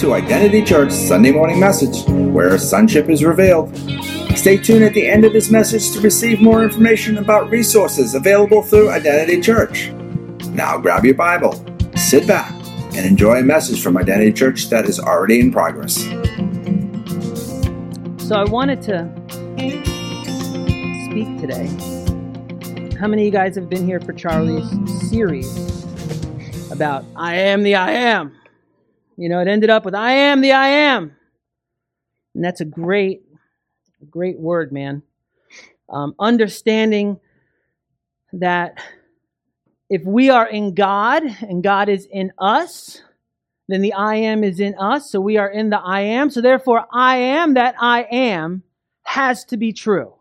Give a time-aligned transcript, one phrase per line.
[0.00, 3.74] To Identity Church Sunday morning message, where sonship is revealed.
[4.36, 8.62] Stay tuned at the end of this message to receive more information about resources available
[8.62, 9.88] through Identity Church.
[10.50, 11.64] Now grab your Bible,
[11.96, 12.52] sit back,
[12.94, 16.02] and enjoy a message from Identity Church that is already in progress.
[18.18, 19.10] So I wanted to
[21.06, 21.68] speak today.
[22.98, 24.68] How many of you guys have been here for Charlie's
[25.08, 25.86] series
[26.70, 28.36] about I am the I am?
[29.16, 31.16] You know, it ended up with I am the I am.
[32.34, 33.22] And that's a great,
[34.10, 35.02] great word, man.
[35.88, 37.18] Um, understanding
[38.34, 38.78] that
[39.88, 43.00] if we are in God and God is in us,
[43.68, 45.10] then the I am is in us.
[45.10, 46.30] So we are in the I am.
[46.30, 48.62] So therefore, I am that I am
[49.04, 50.12] has to be true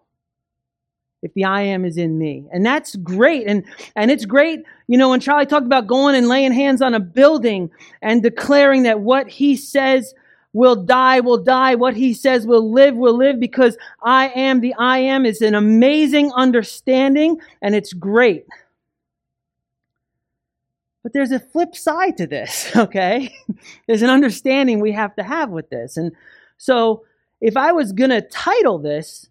[1.22, 2.48] if the I am is in me.
[2.52, 3.48] And that's great.
[3.48, 3.66] And,
[3.96, 7.00] and it's great, you know, when Charlie talked about going and laying hands on a
[7.00, 10.14] building and declaring that what he says
[10.54, 11.76] will die, will die.
[11.76, 15.56] What he says will live, will live because I am the I am is an
[15.56, 18.46] amazing understanding and it's great.
[21.04, 23.36] But there's a flip side to this, okay?
[23.88, 25.98] there's an understanding we have to have with this.
[25.98, 26.12] And
[26.58, 27.06] so
[27.42, 29.28] if I was going to title this,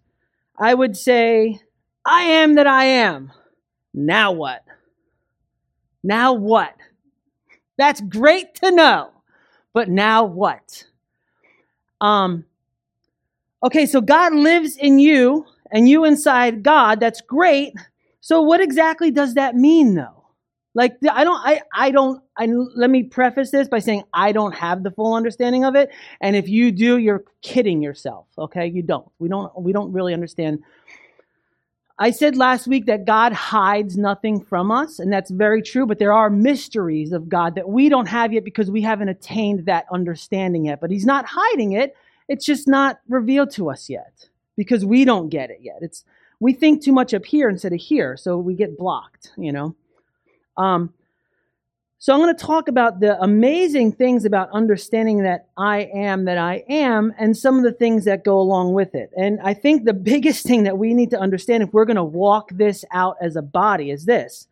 [0.57, 1.59] I would say
[2.05, 3.31] I am that I am.
[3.93, 4.64] Now what?
[6.05, 6.75] Now what?
[7.77, 9.09] That's great to know.
[9.73, 10.85] But now what?
[11.99, 12.45] Um,
[13.63, 16.99] okay, so God lives in you and you inside God.
[16.99, 17.73] That's great.
[18.21, 20.23] So what exactly does that mean though?
[20.75, 24.53] Like I don't I I don't I let me preface this by saying I don't
[24.53, 25.89] have the full understanding of it
[26.21, 28.67] and if you do you're kidding yourself, okay?
[28.67, 29.09] You don't.
[29.17, 30.59] We don't we don't really understand
[31.97, 35.97] I said last week that God hides nothing from us, and that's very true, but
[35.97, 39.85] there are mysteries of God that we don't have yet because we haven't attained that
[39.91, 40.81] understanding yet.
[40.81, 41.95] But He's not hiding it,
[42.27, 45.77] it's just not revealed to us yet because we don't get it yet.
[45.81, 46.03] It's
[46.41, 49.75] we think too much up here instead of here, so we get blocked, you know.
[50.57, 50.93] Um,
[52.05, 56.37] so I'm going to talk about the amazing things about understanding that I am that
[56.37, 59.09] I am and some of the things that go along with it.
[59.17, 62.03] And I think the biggest thing that we need to understand if we're going to
[62.03, 64.45] walk this out as a body is this.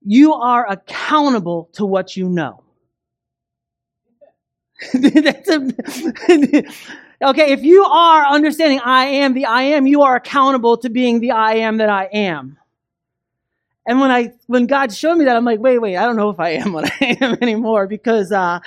[0.00, 2.62] You are accountable to what you know.
[4.94, 5.56] That's a,
[7.22, 11.20] okay, if you are understanding I am the I am, you are accountable to being
[11.20, 12.56] the I am that I am.
[13.86, 16.30] And when I when God showed me that, I'm like, wait, wait, I don't know
[16.30, 18.60] if I am what I am anymore because uh,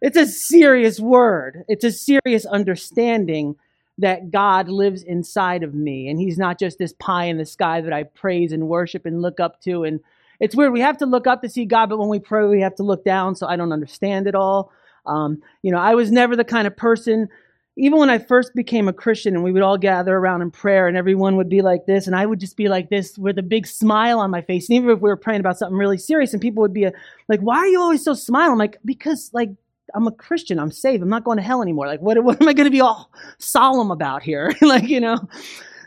[0.00, 1.64] it's a serious word.
[1.68, 3.56] It's a serious understanding
[3.98, 7.80] that God lives inside of me, and He's not just this pie in the sky
[7.80, 9.84] that I praise and worship and look up to.
[9.84, 10.00] And
[10.38, 10.72] it's weird.
[10.72, 12.84] We have to look up to see God, but when we pray, we have to
[12.84, 13.34] look down.
[13.34, 14.70] So I don't understand it all.
[15.06, 17.28] Um, you know, I was never the kind of person
[17.78, 20.88] even when I first became a Christian and we would all gather around in prayer
[20.88, 23.42] and everyone would be like this and I would just be like this with a
[23.42, 24.68] big smile on my face.
[24.68, 26.90] And even if we were praying about something really serious and people would be uh,
[27.28, 28.52] like, why are you always so smiling?
[28.52, 29.50] I'm like, because like
[29.94, 30.58] I'm a Christian.
[30.58, 31.02] I'm saved.
[31.02, 31.86] I'm not going to hell anymore.
[31.86, 34.52] Like, what, what am I going to be all solemn about here?
[34.60, 35.18] like, you know,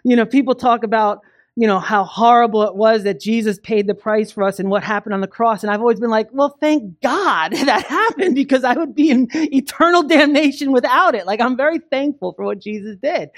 [0.04, 1.22] you know, people talk about,
[1.56, 4.84] you know, how horrible it was that Jesus paid the price for us and what
[4.84, 5.64] happened on the cross.
[5.64, 9.28] And I've always been like, well, thank God that happened because I would be in
[9.34, 11.26] eternal damnation without it.
[11.26, 13.32] Like, I'm very thankful for what Jesus did.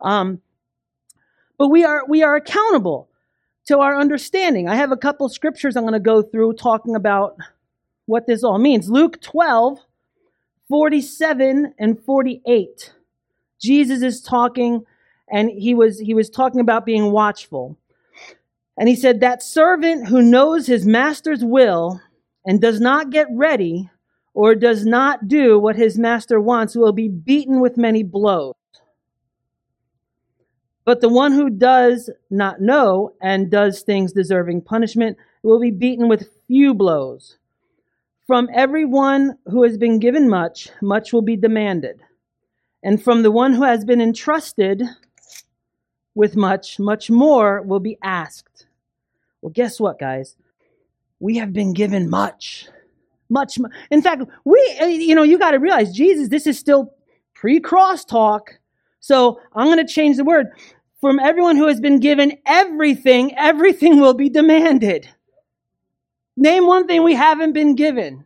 [0.00, 0.42] Um,
[1.58, 3.08] but we are, we are accountable
[3.66, 4.68] to our understanding.
[4.68, 7.36] I have a couple scriptures I'm going to go through talking about
[8.04, 8.90] what this all means.
[8.90, 9.78] Luke 12,
[10.68, 12.92] 47 and 48.
[13.60, 14.84] Jesus is talking
[15.30, 17.76] and he was he was talking about being watchful.
[18.78, 22.00] And he said that servant who knows his master's will
[22.44, 23.90] and does not get ready
[24.34, 28.54] or does not do what his master wants will be beaten with many blows.
[30.84, 36.08] But the one who does not know and does things deserving punishment will be beaten
[36.08, 37.38] with few blows.
[38.26, 42.00] From everyone who has been given much, much will be demanded.
[42.82, 44.82] And from the one who has been entrusted
[46.16, 48.66] with much, much more will be asked.
[49.42, 50.34] Well, guess what, guys?
[51.20, 52.68] We have been given much.
[53.28, 53.58] Much.
[53.90, 56.94] In fact, we, eh, you know, you got to realize, Jesus, this is still
[57.34, 58.58] pre cross talk.
[58.98, 60.48] So I'm going to change the word.
[61.00, 65.08] From everyone who has been given everything, everything will be demanded.
[66.38, 68.24] Name one thing we haven't been given,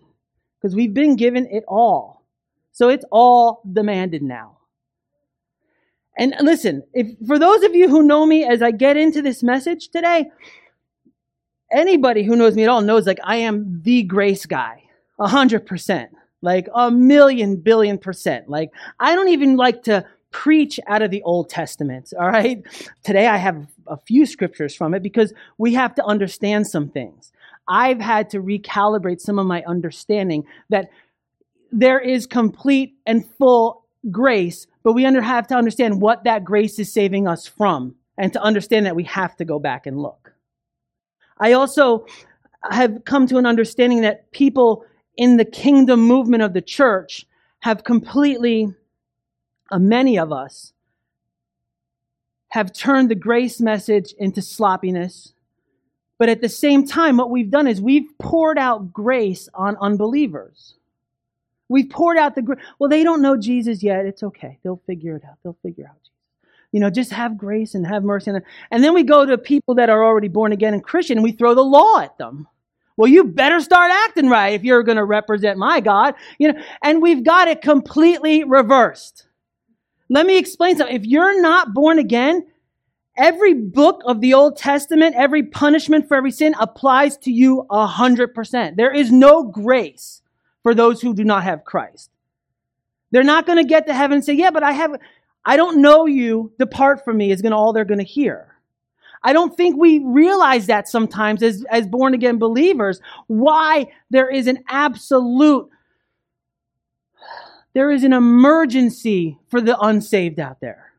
[0.56, 2.24] because we've been given it all.
[2.70, 4.59] So it's all demanded now.
[6.18, 9.42] And listen, if for those of you who know me as I get into this
[9.42, 10.30] message today,
[11.72, 14.82] anybody who knows me at all knows like I am the grace guy,
[15.18, 16.10] a hundred percent.
[16.42, 18.48] Like a million billion percent.
[18.48, 22.62] Like I don't even like to preach out of the Old Testament, all right?
[23.04, 27.32] Today I have a few scriptures from it because we have to understand some things.
[27.68, 30.88] I've had to recalibrate some of my understanding that
[31.72, 36.78] there is complete and full grace, but we under, have to understand what that grace
[36.78, 40.32] is saving us from and to understand that we have to go back and look.
[41.38, 42.06] I also
[42.70, 44.84] have come to an understanding that people
[45.16, 47.26] in the kingdom movement of the church
[47.60, 48.74] have completely,
[49.70, 50.72] uh, many of us,
[52.48, 55.32] have turned the grace message into sloppiness.
[56.18, 60.74] But at the same time, what we've done is we've poured out grace on unbelievers.
[61.70, 62.58] We've poured out the grace.
[62.80, 64.04] Well, they don't know Jesus yet.
[64.04, 64.58] It's okay.
[64.64, 65.36] They'll figure it out.
[65.44, 66.10] They'll figure out Jesus.
[66.72, 68.32] You know, just have grace and have mercy.
[68.72, 71.30] And then we go to people that are already born again and Christian and we
[71.30, 72.48] throw the law at them.
[72.96, 76.14] Well, you better start acting right if you're going to represent my God.
[76.38, 79.26] You know, and we've got it completely reversed.
[80.08, 80.94] Let me explain something.
[80.94, 82.48] If you're not born again,
[83.16, 87.86] every book of the Old Testament, every punishment for every sin applies to you a
[87.86, 88.76] hundred percent.
[88.76, 90.19] There is no grace
[90.62, 92.10] for those who do not have Christ.
[93.10, 94.96] They're not going to get to heaven and say, yeah, but I have,
[95.44, 96.52] I don't know you.
[96.58, 98.54] Depart from me is going to all they're going to hear.
[99.22, 104.46] I don't think we realize that sometimes as, as born again believers, why there is
[104.46, 105.68] an absolute,
[107.74, 110.92] there is an emergency for the unsaved out there.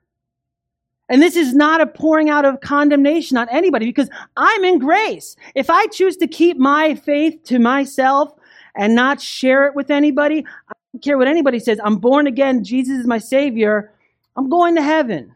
[1.09, 5.35] And this is not a pouring out of condemnation on anybody because I'm in grace.
[5.55, 8.33] If I choose to keep my faith to myself
[8.75, 11.79] and not share it with anybody, I don't care what anybody says.
[11.83, 12.63] I'm born again.
[12.63, 13.91] Jesus is my savior.
[14.35, 15.33] I'm going to heaven.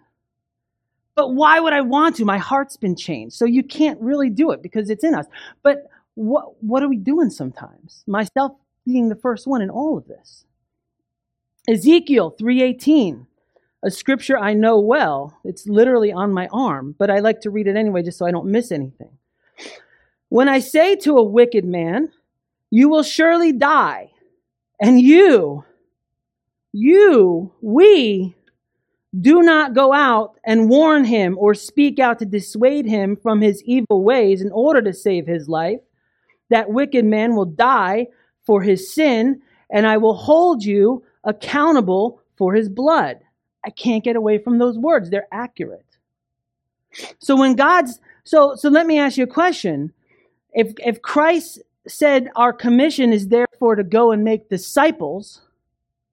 [1.15, 2.25] But why would I want to?
[2.25, 3.35] My heart's been changed.
[3.35, 5.25] So you can't really do it because it's in us.
[5.63, 8.03] But what, what are we doing sometimes?
[8.05, 8.53] Myself
[8.85, 10.45] being the first one in all of this.
[11.67, 13.25] Ezekiel 3:18,
[13.83, 15.35] a scripture I know well.
[15.43, 18.31] It's literally on my arm, but I like to read it anyway just so I
[18.31, 19.17] don't miss anything.
[20.29, 22.11] When I say to a wicked man,
[22.75, 24.11] you will surely die,
[24.81, 25.63] and you,
[26.73, 28.35] you, we
[29.17, 33.63] do not go out and warn him or speak out to dissuade him from his
[33.63, 35.79] evil ways in order to save his life.
[36.49, 38.07] That wicked man will die
[38.45, 43.21] for his sin, and I will hold you accountable for his blood.
[43.65, 45.09] I can't get away from those words.
[45.09, 45.85] They're accurate.
[47.19, 49.93] So when God's so so let me ask you a question.
[50.51, 55.41] If if Christ said our commission is therefore to go and make disciples,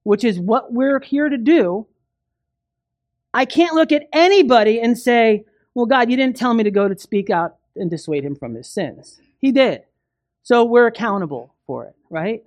[0.03, 1.87] which is what we're here to do,
[3.33, 6.87] I can't look at anybody and say, well, God, you didn't tell me to go
[6.87, 9.19] to speak out and dissuade him from his sins.
[9.39, 9.83] He did.
[10.43, 12.43] So we're accountable for it, right?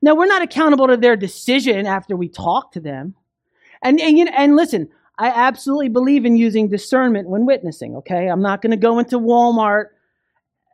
[0.00, 3.14] Now, we're not accountable to their decision after we talk to them.
[3.82, 4.88] And, and, and listen,
[5.18, 8.28] I absolutely believe in using discernment when witnessing, okay?
[8.28, 9.88] I'm not going to go into Walmart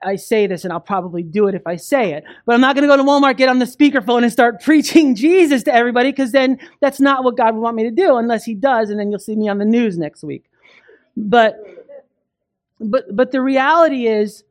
[0.03, 2.75] I say this and I'll probably do it if I say it, but I'm not
[2.75, 6.11] going to go to Walmart, get on the speakerphone and start preaching Jesus to everybody
[6.11, 8.91] because then that's not what God would want me to do unless he does.
[8.91, 10.45] And then you'll see me on the news next week.
[11.17, 11.57] But,
[12.79, 14.45] but, but the reality is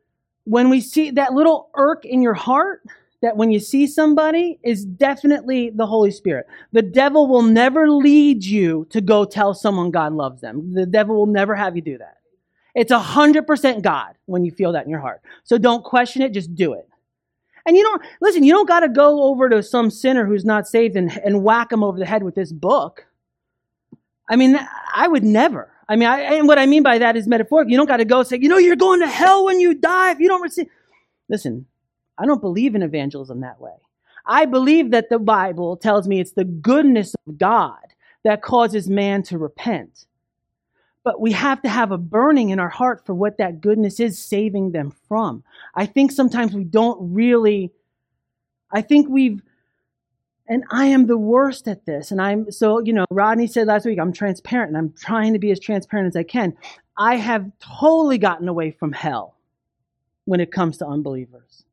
[0.45, 2.81] when we see that little irk in your heart,
[3.21, 6.45] that when you see somebody is definitely the Holy Spirit.
[6.73, 10.73] The devil will never lead you to go tell someone God loves them.
[10.73, 12.17] The devil will never have you do that.
[12.75, 15.21] It's 100% God when you feel that in your heart.
[15.45, 16.87] So don't question it, just do it.
[17.65, 20.67] And you don't, listen, you don't got to go over to some sinner who's not
[20.67, 23.05] saved and, and whack him over the head with this book.
[24.29, 24.59] I mean,
[24.93, 25.71] I would never.
[25.87, 27.71] I mean, I, and what I mean by that is metaphorical.
[27.71, 30.11] You don't got to go say, you know, you're going to hell when you die
[30.11, 30.67] if you don't receive.
[31.29, 31.65] Listen,
[32.17, 33.73] I don't believe in evangelism that way.
[34.25, 37.77] I believe that the Bible tells me it's the goodness of God
[38.23, 40.05] that causes man to repent
[41.05, 44.17] but we have to have a burning in our heart for what that goodness is
[44.17, 45.43] saving them from.
[45.75, 47.71] I think sometimes we don't really,
[48.71, 49.39] I think we've,
[50.47, 52.09] and I am the worst at this.
[52.09, 55.39] And I'm so, you know, Rodney said last week, I'm transparent and I'm trying to
[55.39, 56.57] be as transparent as I can.
[56.97, 59.37] I have totally gotten away from hell
[60.25, 61.65] when it comes to unbelievers.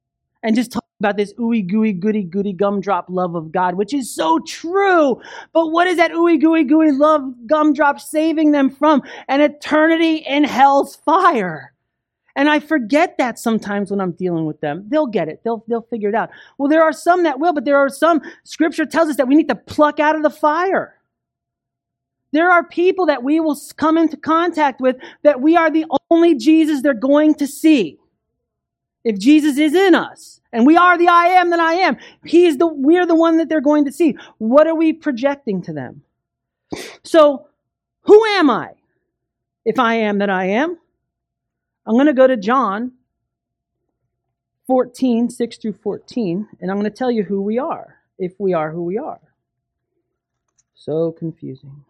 [0.42, 0.72] And just
[1.02, 5.21] about this ooey gooey goody goody gumdrop love of God, which is so true.
[5.52, 9.02] But what is that ooey gooey gooey love gumdrop saving them from?
[9.26, 11.73] An eternity in hell's fire.
[12.37, 14.85] And I forget that sometimes when I'm dealing with them.
[14.88, 15.42] They'll get it.
[15.44, 16.30] They'll, they'll figure it out.
[16.56, 19.35] Well, there are some that will, but there are some, scripture tells us that we
[19.35, 20.99] need to pluck out of the fire.
[22.32, 26.35] There are people that we will come into contact with that we are the only
[26.35, 27.99] Jesus they're going to see.
[29.04, 31.97] If Jesus is in us And we are the I am that I am.
[32.25, 34.16] He's the, we're the one that they're going to see.
[34.38, 36.02] What are we projecting to them?
[37.02, 37.47] So,
[38.02, 38.73] who am I?
[39.64, 40.78] If I am that I am,
[41.87, 42.92] I'm going to go to John
[44.66, 48.52] 14, 6 through 14, and I'm going to tell you who we are, if we
[48.52, 49.21] are who we are.
[50.75, 51.85] So confusing.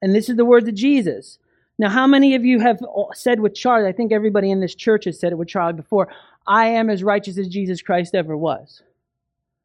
[0.00, 1.38] And this is the words of Jesus.
[1.78, 2.80] Now, how many of you have
[3.14, 3.88] said with Charlie?
[3.88, 6.08] I think everybody in this church has said it with Charlie before.
[6.46, 8.82] I am as righteous as Jesus Christ ever was.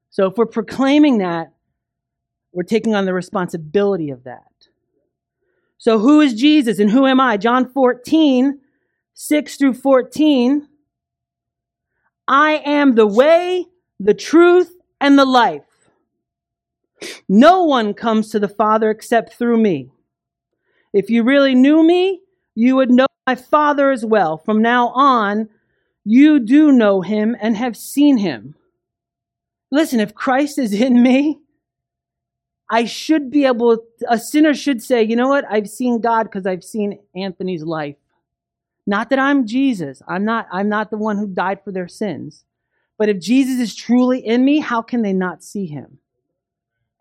[0.10, 1.52] So if we're proclaiming that,
[2.54, 4.68] we're taking on the responsibility of that.
[5.78, 7.38] So who is Jesus and who am I?
[7.38, 8.60] John 14,
[9.14, 10.68] 6 through 14.
[12.28, 13.66] I am the way,
[14.00, 15.62] the truth, and the life.
[17.30, 19.92] No one comes to the Father except through me.
[20.94, 22.22] If you really knew me,
[22.56, 24.38] you would know my Father as well.
[24.38, 25.50] From now on,
[26.04, 28.56] you do know him and have seen him.
[29.72, 31.40] Listen, if Christ is in me,
[32.70, 33.78] I should be able,
[34.10, 35.46] a sinner should say, you know what?
[35.50, 37.96] I've seen God because I've seen Anthony's life.
[38.86, 40.02] Not that I'm Jesus.
[40.08, 42.46] I'm not, I'm not the one who died for their sins.
[42.98, 46.00] But if Jesus is truly in me, how can they not see him?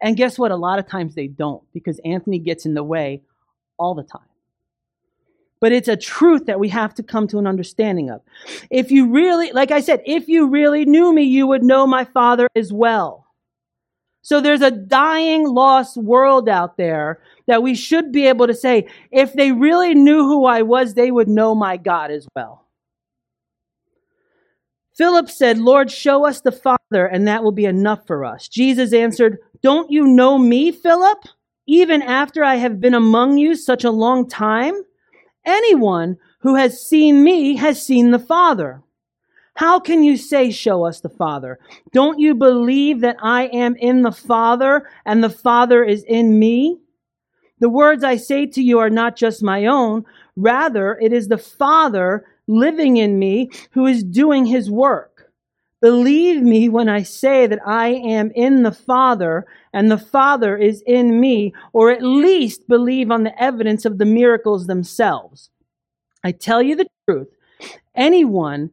[0.02, 0.50] And guess what?
[0.50, 3.22] A lot of times they don't because Anthony gets in the way
[3.78, 4.22] all the time.
[5.60, 8.20] But it's a truth that we have to come to an understanding of.
[8.70, 12.04] If you really, like I said, if you really knew me, you would know my
[12.04, 13.26] Father as well.
[14.20, 18.88] So there's a dying, lost world out there that we should be able to say,
[19.12, 22.66] if they really knew who I was, they would know my God as well.
[24.96, 28.48] Philip said, Lord, show us the Father, and that will be enough for us.
[28.48, 31.18] Jesus answered, Don't you know me, Philip?
[31.66, 34.74] Even after I have been among you such a long time?
[35.44, 38.82] Anyone who has seen me has seen the Father.
[39.54, 41.58] How can you say, Show us the Father?
[41.92, 46.78] Don't you believe that I am in the Father and the Father is in me?
[47.58, 50.04] The words I say to you are not just my own.
[50.36, 55.15] Rather, it is the Father living in me who is doing his work.
[55.86, 60.82] Believe me when I say that I am in the Father and the Father is
[60.84, 65.48] in me, or at least believe on the evidence of the miracles themselves.
[66.24, 67.28] I tell you the truth.
[67.94, 68.70] Anyone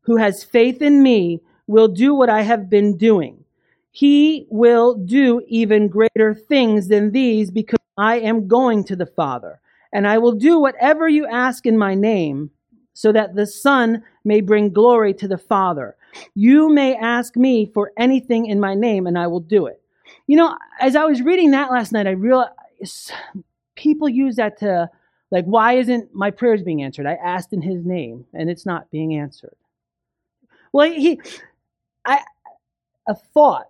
[0.00, 3.44] who has faith in me will do what I have been doing.
[3.92, 9.60] He will do even greater things than these because I am going to the Father.
[9.92, 12.50] And I will do whatever you ask in my name
[12.92, 15.94] so that the Son may bring glory to the Father.
[16.34, 19.80] You may ask me for anything in my name and I will do it.
[20.26, 23.12] You know, as I was reading that last night, I realized
[23.74, 24.90] people use that to,
[25.30, 27.06] like, why isn't my prayers being answered?
[27.06, 29.56] I asked in his name and it's not being answered.
[30.72, 31.20] Well, he,
[32.04, 32.20] I,
[33.08, 33.68] a thought.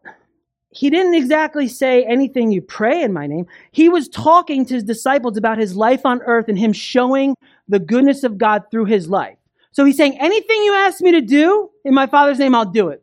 [0.70, 3.46] He didn't exactly say anything you pray in my name.
[3.72, 7.34] He was talking to his disciples about his life on earth and him showing
[7.68, 9.38] the goodness of God through his life.
[9.76, 12.88] So he's saying, anything you ask me to do in my father's name, I'll do
[12.88, 13.02] it.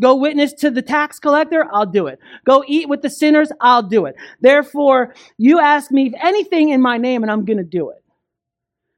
[0.00, 2.18] Go witness to the tax collector, I'll do it.
[2.46, 4.16] Go eat with the sinners, I'll do it.
[4.40, 8.02] Therefore, you ask me anything in my name and I'm going to do it.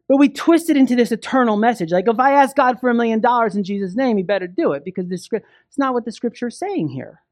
[0.07, 1.91] But we twist it into this eternal message.
[1.91, 4.71] Like if I ask God for a million dollars in Jesus' name, he better do
[4.71, 7.23] it because this it's not what the scripture is saying here.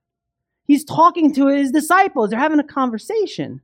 [0.66, 2.30] He's talking to his disciples.
[2.30, 3.60] They're having a conversation.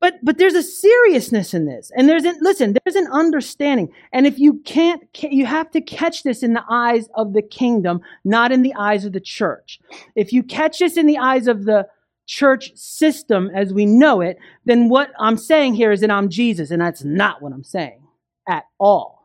[0.00, 1.92] But but there's a seriousness in this.
[1.94, 3.92] And there's an listen, there's an understanding.
[4.12, 8.00] And if you can't you have to catch this in the eyes of the kingdom,
[8.24, 9.78] not in the eyes of the church.
[10.16, 11.86] If you catch this in the eyes of the
[12.26, 16.70] church system as we know it, then what I'm saying here is that I'm Jesus,
[16.70, 18.02] and that's not what I'm saying
[18.48, 19.20] at all.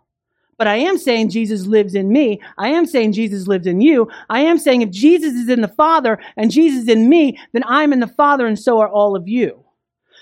[0.57, 2.41] But I am saying Jesus lives in me.
[2.57, 4.09] I am saying Jesus lives in you.
[4.29, 7.91] I am saying if Jesus is in the Father and Jesus in me, then I'm
[7.91, 9.64] in the Father and so are all of you.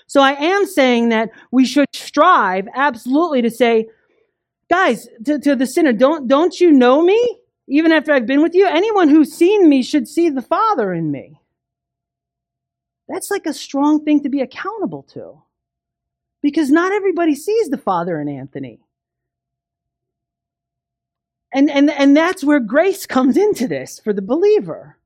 [0.08, 3.88] So I am saying that we should strive absolutely to say,
[4.70, 7.40] guys, to, to the sinner, don't, don't you know me?
[7.68, 11.12] Even after I've been with you, anyone who's seen me should see the Father in
[11.12, 11.40] me.
[13.08, 15.42] That's like a strong thing to be accountable to.
[16.42, 18.80] Because not everybody sees the Father in Anthony.
[21.54, 24.98] And, and, and that's where grace comes into this for the believer.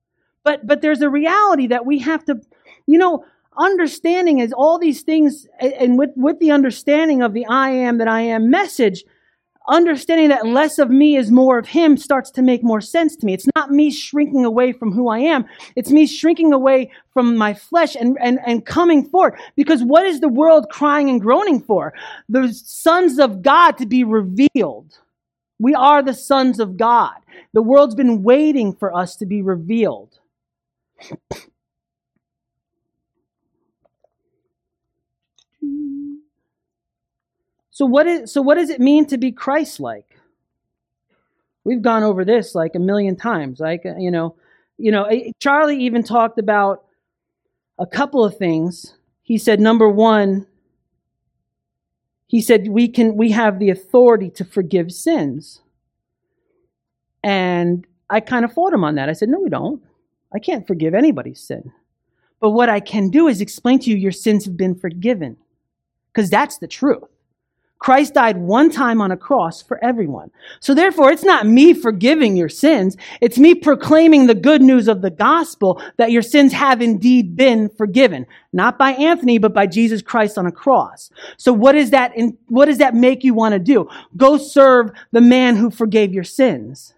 [0.44, 2.40] But, but there's a reality that we have to,
[2.86, 3.26] you know,
[3.58, 8.08] understanding is all these things, and with, with the understanding of the I am that
[8.08, 9.04] I am message,
[9.68, 13.26] understanding that less of me is more of him starts to make more sense to
[13.26, 13.34] me.
[13.34, 15.46] It's not me shrinking away from who I am.
[15.76, 19.34] It's me shrinking away from my flesh and, and, and coming forth.
[19.56, 21.94] Because what is the world crying and groaning for?
[22.30, 25.00] The sons of God to be revealed.
[25.60, 27.16] We are the sons of God.
[27.54, 30.20] The world's been waiting for us to be revealed.
[37.78, 40.20] So what is so what does it mean to be Christ-like?
[41.64, 43.60] We've gone over this like a million times.
[43.60, 44.36] Like uh, you know,
[44.80, 46.86] you know, eh, Charlie even talked about
[47.78, 48.96] a couple of things.
[49.22, 50.48] He said number 1
[52.26, 55.62] he said we can we have the authority to forgive sins.
[57.24, 59.08] And I kind of fought him on that.
[59.08, 59.84] I said, "No, we don't.
[60.34, 61.72] I can't forgive anybody's sin.
[62.40, 65.38] But what I can do is explain to you your sins have been forgiven."
[66.12, 67.04] Because that's the truth.
[67.80, 70.32] Christ died one time on a cross for everyone.
[70.60, 72.98] So therefore, it's not me forgiving your sins.
[73.22, 77.70] It's me proclaiming the good news of the gospel that your sins have indeed been
[77.70, 78.26] forgiven.
[78.52, 81.12] Not by Anthony, but by Jesus Christ on a cross.
[81.38, 83.88] So what is that, in, what does that make you want to do?
[84.16, 86.96] Go serve the man who forgave your sins.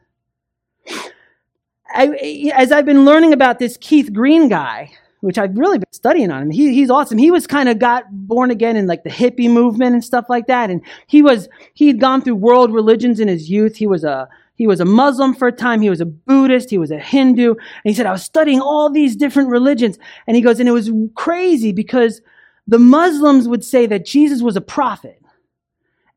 [1.93, 6.31] I, as I've been learning about this Keith Green guy, which I've really been studying
[6.31, 6.51] on him.
[6.51, 7.17] He, he's awesome.
[7.17, 10.47] He was kind of got born again in like the hippie movement and stuff like
[10.47, 10.69] that.
[10.69, 13.75] And he was, he had gone through world religions in his youth.
[13.75, 15.81] He was a, he was a Muslim for a time.
[15.81, 16.69] He was a Buddhist.
[16.69, 17.51] He was a Hindu.
[17.51, 19.97] And he said, I was studying all these different religions.
[20.27, 22.21] And he goes, and it was crazy because
[22.67, 25.21] the Muslims would say that Jesus was a prophet.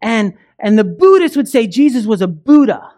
[0.01, 2.93] And, and the Buddhists would say Jesus was a Buddha.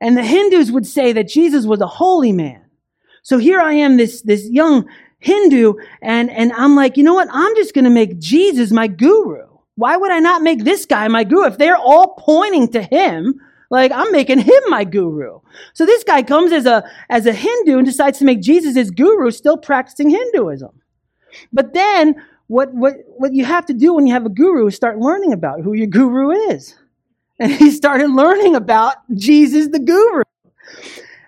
[0.00, 2.62] And the Hindus would say that Jesus was a holy man.
[3.22, 4.88] So here I am, this, this young
[5.26, 7.28] Hindu, and, and I'm like, you know what?
[7.32, 9.44] I'm just going to make Jesus my guru.
[9.74, 11.48] Why would I not make this guy my guru?
[11.48, 15.40] If they're all pointing to him, like I'm making him my guru.
[15.74, 18.92] So this guy comes as a, as a Hindu and decides to make Jesus his
[18.92, 20.80] guru, still practicing Hinduism.
[21.52, 22.14] But then
[22.46, 25.32] what, what, what you have to do when you have a guru is start learning
[25.32, 26.76] about who your guru is.
[27.38, 30.22] And he started learning about Jesus the guru.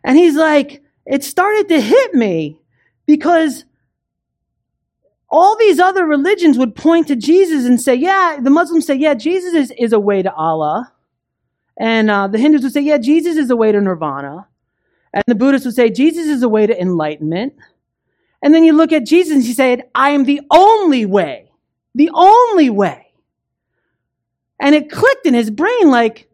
[0.04, 2.60] And he's like, it started to hit me
[3.06, 3.64] because
[5.30, 9.14] all these other religions would point to Jesus and say, yeah, the Muslims say, yeah,
[9.14, 10.92] Jesus is, is a way to Allah.
[11.78, 14.48] And uh, the Hindus would say, yeah, Jesus is a way to nirvana.
[15.12, 17.54] And the Buddhists would say, Jesus is a way to enlightenment.
[18.42, 21.50] And then you look at Jesus and he said, I am the only way.
[21.94, 23.06] The only way.
[24.60, 26.28] And it clicked in his brain like,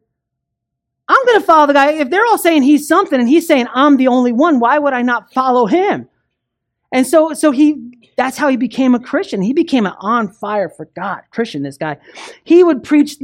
[1.09, 1.93] I'm going to follow the guy.
[1.93, 4.95] If they're all saying he's something and he's saying I'm the only one, why would
[4.95, 6.09] I not follow him?
[6.93, 9.43] And so, so he that's how he became a Christian.
[9.43, 11.97] He became an on fire for God Christian, this guy.
[12.45, 13.17] He would preach,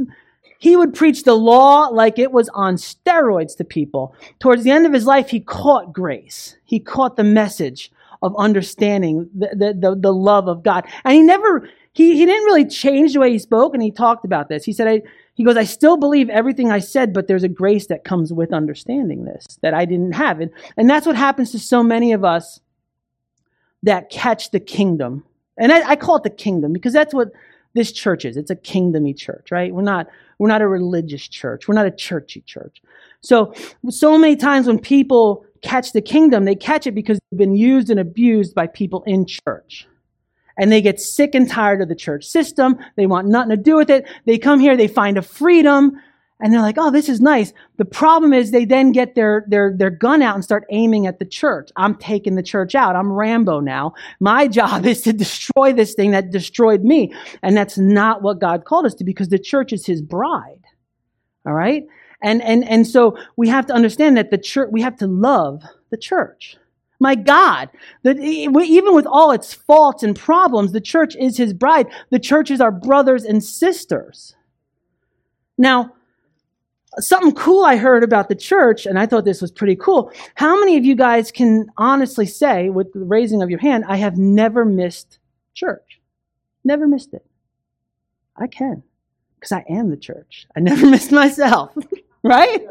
[0.59, 4.15] he would preach the law like it was on steroids to people.
[4.39, 6.57] Towards the end of his life, he caught grace.
[6.65, 10.85] He caught the message of understanding the, the, the, the love of God.
[11.03, 14.25] And he never, he, he didn't really change the way he spoke, and he talked
[14.25, 14.63] about this.
[14.63, 15.01] He said, I,
[15.33, 18.53] he goes, I still believe everything I said, but there's a grace that comes with
[18.53, 20.39] understanding this that I didn't have.
[20.39, 22.59] And, and that's what happens to so many of us
[23.83, 25.23] that catch the kingdom.
[25.57, 27.31] And I, I call it the kingdom because that's what
[27.73, 28.37] this church is.
[28.37, 29.73] It's a kingdomy church, right?
[29.73, 30.07] We're not,
[30.39, 31.67] we're not a religious church.
[31.67, 32.81] We're not a churchy church.
[33.21, 33.53] So,
[33.89, 37.89] so many times when people catch the kingdom, they catch it because they've been used
[37.89, 39.87] and abused by people in church.
[40.57, 42.77] And they get sick and tired of the church system.
[42.95, 44.05] They want nothing to do with it.
[44.25, 45.99] They come here, they find a freedom
[46.41, 47.53] and they're like, oh, this is nice.
[47.77, 51.19] The problem is they then get their, their, their gun out and start aiming at
[51.19, 51.69] the church.
[51.75, 52.95] I'm taking the church out.
[52.95, 53.93] I'm Rambo now.
[54.19, 57.13] My job is to destroy this thing that destroyed me.
[57.43, 60.63] And that's not what God called us to because the church is his bride.
[61.45, 61.85] All right?
[62.23, 65.63] And, and, and so we have to understand that the church, we have to love
[65.91, 66.57] the church.
[66.99, 67.69] My God,
[68.03, 71.87] that even with all its faults and problems, the church is his bride.
[72.11, 74.35] The church is our brothers and sisters.
[75.57, 75.93] Now,
[76.99, 80.11] something cool I heard about the church, and I thought this was pretty cool.
[80.35, 83.97] How many of you guys can honestly say, with the raising of your hand, I
[83.97, 85.19] have never missed
[85.53, 86.01] church?
[86.63, 87.25] Never missed it.
[88.35, 88.83] I can,
[89.35, 90.47] because I am the church.
[90.55, 91.75] I never missed myself.
[92.23, 92.61] right?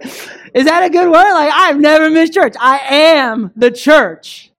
[0.54, 1.32] Is that a good word?
[1.32, 2.54] Like, I've never missed church.
[2.60, 4.49] I am the church.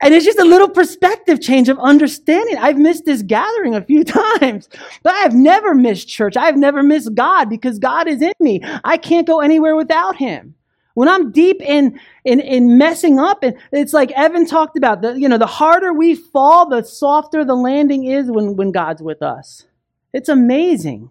[0.00, 2.56] And it's just a little perspective change of understanding.
[2.58, 4.04] I've missed this gathering a few
[4.40, 4.68] times,
[5.02, 6.36] but I've never missed church.
[6.36, 8.60] I've never missed God because God is in me.
[8.84, 10.54] I can't go anywhere without Him.
[10.94, 15.12] When I'm deep in, in, in messing up, and it's like Evan talked about, the,
[15.14, 19.22] you know, the harder we fall, the softer the landing is when, when God's with
[19.22, 19.66] us.
[20.12, 21.10] It's amazing.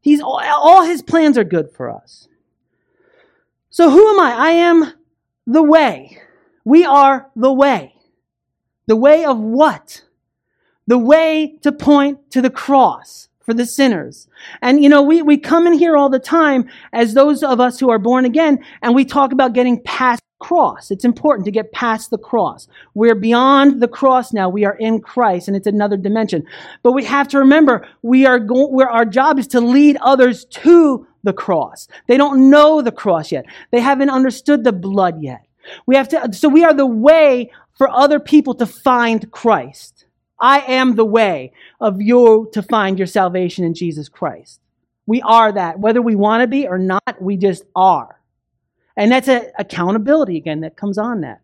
[0.00, 2.28] He's all his plans are good for us.
[3.70, 4.32] So who am I?
[4.32, 4.92] I am
[5.46, 6.18] the way.
[6.68, 7.94] We are the way.
[8.88, 10.04] The way of what?
[10.86, 14.28] The way to point to the cross for the sinners.
[14.60, 17.80] And you know, we, we come in here all the time as those of us
[17.80, 20.90] who are born again, and we talk about getting past the cross.
[20.90, 22.68] It's important to get past the cross.
[22.92, 24.50] We're beyond the cross now.
[24.50, 26.44] We are in Christ, and it's another dimension.
[26.82, 30.44] But we have to remember, we are going, where our job is to lead others
[30.44, 31.88] to the cross.
[32.08, 33.46] They don't know the cross yet.
[33.70, 35.47] They haven't understood the blood yet.
[35.86, 40.06] We have to, so we are the way for other people to find Christ.
[40.40, 44.60] I am the way of you to find your salvation in Jesus Christ.
[45.06, 45.80] We are that.
[45.80, 48.20] Whether we want to be or not, we just are.
[48.96, 51.40] And that's an accountability again that comes on that.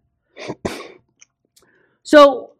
[2.02, 2.50] So,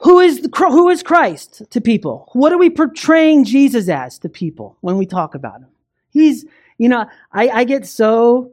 [0.00, 2.28] who is, the, who is Christ to people?
[2.32, 5.68] What are we portraying Jesus as to people when we talk about him?
[6.10, 6.44] He's,
[6.78, 8.50] you know, I, I get so,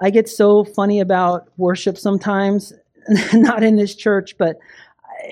[0.00, 2.72] I get so funny about worship sometimes,
[3.32, 4.58] not in this church, but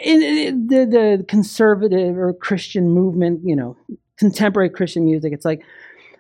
[0.03, 3.77] in, the, the conservative or Christian movement, you know,
[4.17, 5.63] contemporary Christian music, it's like,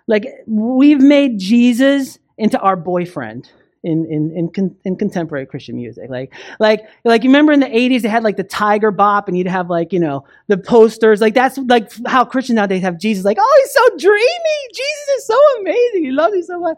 [0.06, 3.50] like we've made Jesus into our boyfriend
[3.82, 6.10] in in in, in, contemporary Christian music.
[6.10, 9.38] Like like like you remember in the '80s they had like the Tiger Bop, and
[9.38, 11.20] you'd have like you know the posters.
[11.20, 13.24] Like that's like how Christians nowadays have Jesus.
[13.24, 14.58] Like oh he's so dreamy.
[14.74, 16.04] Jesus is so amazing.
[16.04, 16.76] He loves you so much.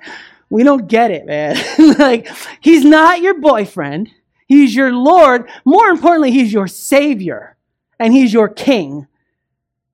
[0.50, 1.56] We don't get it, man.
[1.98, 2.28] like
[2.60, 4.10] he's not your boyfriend.
[4.48, 5.48] He's your Lord.
[5.64, 7.56] More importantly, He's your Savior
[8.00, 9.06] and He's your King.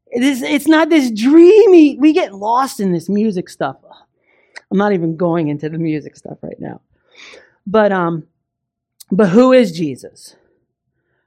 [0.06, 3.76] It is, it's not this dreamy, we get lost in this music stuff.
[4.70, 6.80] I'm not even going into the music stuff right now.
[7.66, 8.28] But, um,
[9.10, 10.36] but who is Jesus?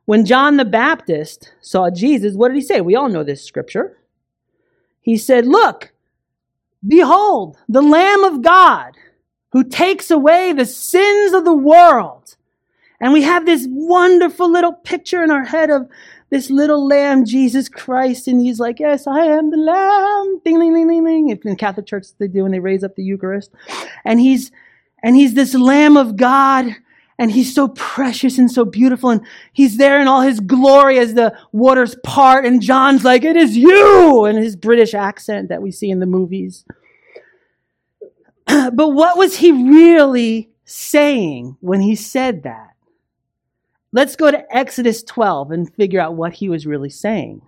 [0.06, 2.80] When John the Baptist saw Jesus, what did he say?
[2.80, 3.98] We all know this scripture.
[5.02, 5.92] He said, Look,
[6.88, 8.96] behold, the Lamb of God
[9.58, 12.36] who takes away the sins of the world.
[13.02, 15.90] And we have this wonderful little picture in our head of
[16.30, 20.42] this little lamb, Jesus Christ, and he's like, Yes, I am the lamb.
[20.46, 21.30] Ding, ding, ding, ding, ding.
[21.30, 23.50] In the Catholic Church, they do when they raise up the Eucharist.
[24.06, 24.52] And he's,
[25.02, 26.68] and he's this lamb of God,
[27.18, 31.16] and he's so precious and so beautiful, and he's there in all his glory as
[31.16, 34.26] the waters part, and John's like, It is you!
[34.26, 36.64] And his British accent that we see in the movies.
[38.74, 42.72] but what was he really saying when he said that?
[43.92, 47.42] Let's go to Exodus 12 and figure out what he was really saying.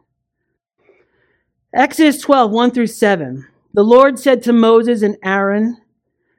[1.73, 3.47] Exodus 12, 1 through 7.
[3.73, 5.77] The Lord said to Moses and Aaron,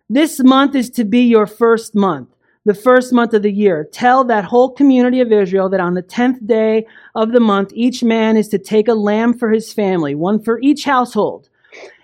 [0.09, 2.31] This month is to be your first month,
[2.65, 3.89] the first month of the year.
[3.93, 8.03] Tell that whole community of Israel that on the tenth day of the month, each
[8.03, 11.50] man is to take a lamb for his family, one for each household.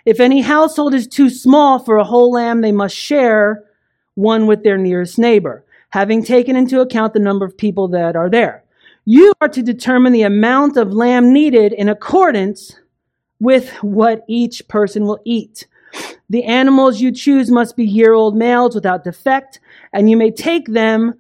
[0.07, 3.65] If any household is too small for a whole lamb, they must share
[4.15, 8.29] one with their nearest neighbor having taken into account the number of people that are
[8.29, 8.63] there.
[9.07, 12.79] You are to determine the amount of lamb needed in accordance
[13.41, 15.67] with what each person will eat.
[16.29, 19.61] The animals you choose must be year old males without defect,
[19.93, 21.15] and you may take them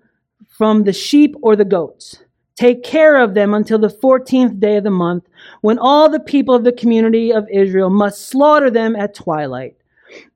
[0.47, 2.23] from the sheep or the goats.
[2.57, 5.25] Take care of them until the 14th day of the month,
[5.67, 9.75] when all the people of the community of Israel must slaughter them at twilight.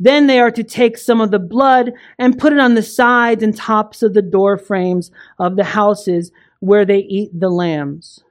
[0.01, 3.41] Then they are to take some of the blood and put it on the sides
[3.41, 8.25] and tops of the door frames of the houses where they eat the lambs.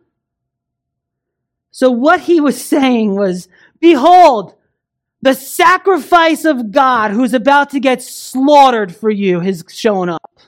[1.72, 3.48] So what he was saying was,
[3.80, 4.56] behold,
[5.22, 10.39] the sacrifice of God who's about to get slaughtered for you has shown up.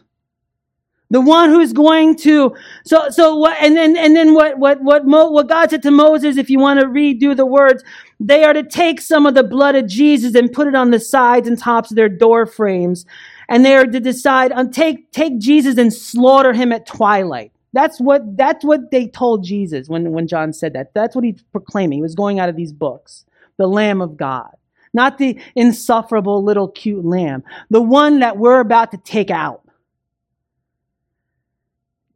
[1.12, 5.06] The one who's going to, so, so what, and then, and then what, what, what,
[5.06, 7.84] Mo, what God said to Moses, if you want to redo the words,
[8.20, 11.02] they are to take some of the blood of Jesus and put it on the
[11.02, 13.06] sides and tops of their door frames.
[13.50, 17.52] And they are to decide on take, take Jesus and slaughter him at twilight.
[17.74, 20.94] That's what, that's what they told Jesus when, when John said that.
[20.94, 21.98] That's what he's proclaiming.
[21.98, 23.26] He was going out of these books.
[23.58, 24.52] The Lamb of God.
[24.94, 27.44] Not the insufferable little cute lamb.
[27.70, 29.61] The one that we're about to take out.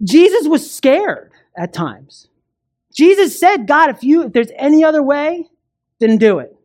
[0.04, 2.28] Jesus was scared at times.
[2.94, 5.48] Jesus said, God, if you, if there's any other way,
[6.00, 6.56] then do it.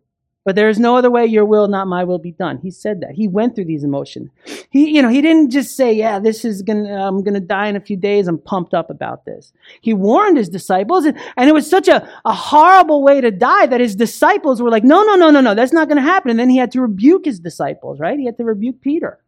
[0.45, 2.59] But there is no other way your will, not my will, be done.
[2.59, 3.11] He said that.
[3.13, 4.31] He went through these emotions.
[4.71, 7.77] He, you know, he didn't just say, yeah, this is gonna, I'm gonna die in
[7.77, 8.27] a few days.
[8.27, 9.53] I'm pumped up about this.
[9.83, 13.67] He warned his disciples and, and it was such a, a horrible way to die
[13.67, 16.31] that his disciples were like, no, no, no, no, no, that's not gonna happen.
[16.31, 18.19] And then he had to rebuke his disciples, right?
[18.19, 19.21] He had to rebuke Peter.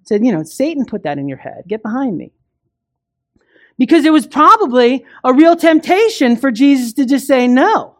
[0.00, 1.64] He said, you know, Satan put that in your head.
[1.66, 2.32] Get behind me.
[3.78, 7.96] Because it was probably a real temptation for Jesus to just say no.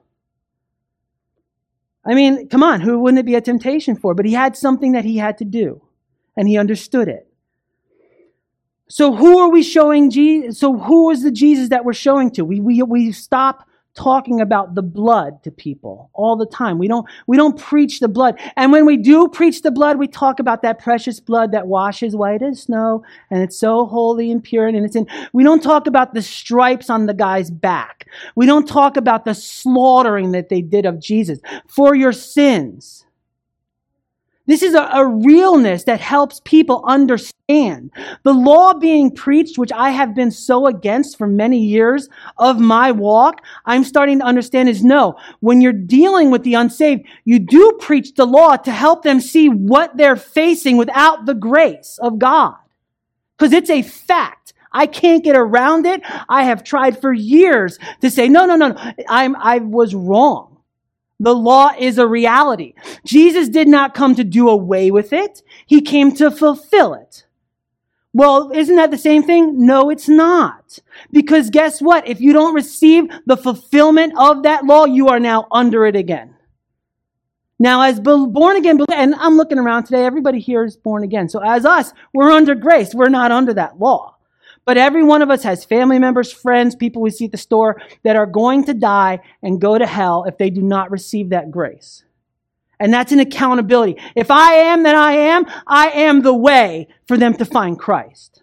[2.04, 4.14] I mean, come on, who wouldn't it be a temptation for?
[4.14, 5.82] But he had something that he had to do,
[6.36, 7.28] and he understood it.
[8.88, 10.60] So who are we showing Jesus?
[10.60, 12.44] So who is the Jesus that we're showing to?
[12.44, 16.78] We, we, we stop talking about the blood to people all the time.
[16.78, 18.38] We don't, we don't preach the blood.
[18.56, 22.14] And when we do preach the blood, we talk about that precious blood that washes
[22.14, 25.08] white as snow and it's so holy and pure and innocent.
[25.32, 28.06] We don't talk about the stripes on the guy's back.
[28.34, 33.05] We don't talk about the slaughtering that they did of Jesus for your sins.
[34.46, 37.90] This is a, a, realness that helps people understand.
[38.22, 42.92] The law being preached, which I have been so against for many years of my
[42.92, 45.16] walk, I'm starting to understand is no.
[45.40, 49.48] When you're dealing with the unsaved, you do preach the law to help them see
[49.48, 52.54] what they're facing without the grace of God.
[53.36, 54.54] Because it's a fact.
[54.72, 56.02] I can't get around it.
[56.28, 58.92] I have tried for years to say, no, no, no, no.
[59.08, 60.55] I'm, I was wrong.
[61.18, 62.74] The law is a reality.
[63.04, 65.42] Jesus did not come to do away with it.
[65.66, 67.24] He came to fulfill it.
[68.12, 69.66] Well, isn't that the same thing?
[69.66, 70.78] No, it's not.
[71.12, 72.08] Because guess what?
[72.08, 76.34] If you don't receive the fulfillment of that law, you are now under it again.
[77.58, 81.28] Now, as born again, and I'm looking around today, everybody here is born again.
[81.28, 82.94] So as us, we're under grace.
[82.94, 84.15] We're not under that law.
[84.66, 87.80] But every one of us has family members, friends, people we see at the store
[88.02, 91.52] that are going to die and go to hell if they do not receive that
[91.52, 92.02] grace.
[92.80, 93.96] And that's an accountability.
[94.16, 95.46] If I am, then I am.
[95.66, 98.42] I am the way for them to find Christ.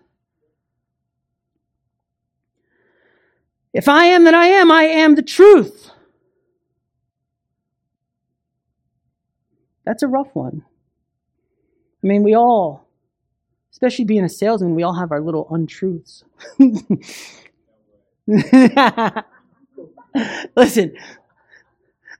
[3.73, 4.71] If I am, then I am.
[4.71, 5.91] I am the truth.
[9.85, 10.63] That's a rough one.
[12.01, 12.87] I mean, we all
[13.83, 16.23] especially being a salesman, we all have our little untruths.
[20.55, 20.95] Listen,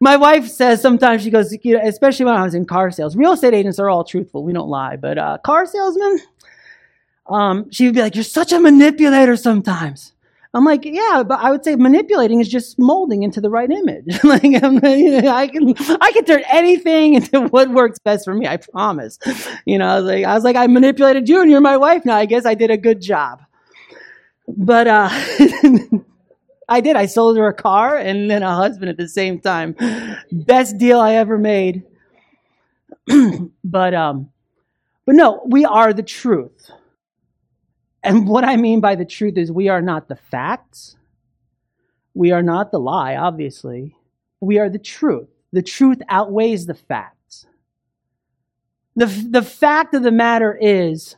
[0.01, 3.15] my wife says sometimes she goes, you know, especially when I was in car sales.
[3.15, 4.43] Real estate agents are all truthful.
[4.43, 6.19] We don't lie, but uh, car salesmen,
[7.27, 10.12] um, she would be like, "You're such a manipulator sometimes."
[10.55, 14.05] I'm like, yeah, but I would say manipulating is just molding into the right image.
[14.23, 14.51] like, you
[15.21, 18.47] know, I can, I can turn anything into what works best for me.
[18.47, 19.17] I promise.
[19.65, 22.05] You know, I was like, I was like, I manipulated you, and you're my wife
[22.05, 22.15] now.
[22.15, 23.41] I guess I did a good job.
[24.47, 25.09] But uh,
[26.69, 26.95] I did.
[26.97, 29.75] I sold her a car and then a husband at the same time.
[30.31, 31.83] Best deal I ever made.
[33.63, 34.29] but um,
[35.05, 36.71] but no, we are the truth.
[38.03, 40.97] And what I mean by the truth is we are not the facts.
[42.13, 43.95] We are not the lie, obviously.
[44.41, 45.29] We are the truth.
[45.53, 47.45] The truth outweighs the facts.
[48.95, 51.15] The, the fact of the matter is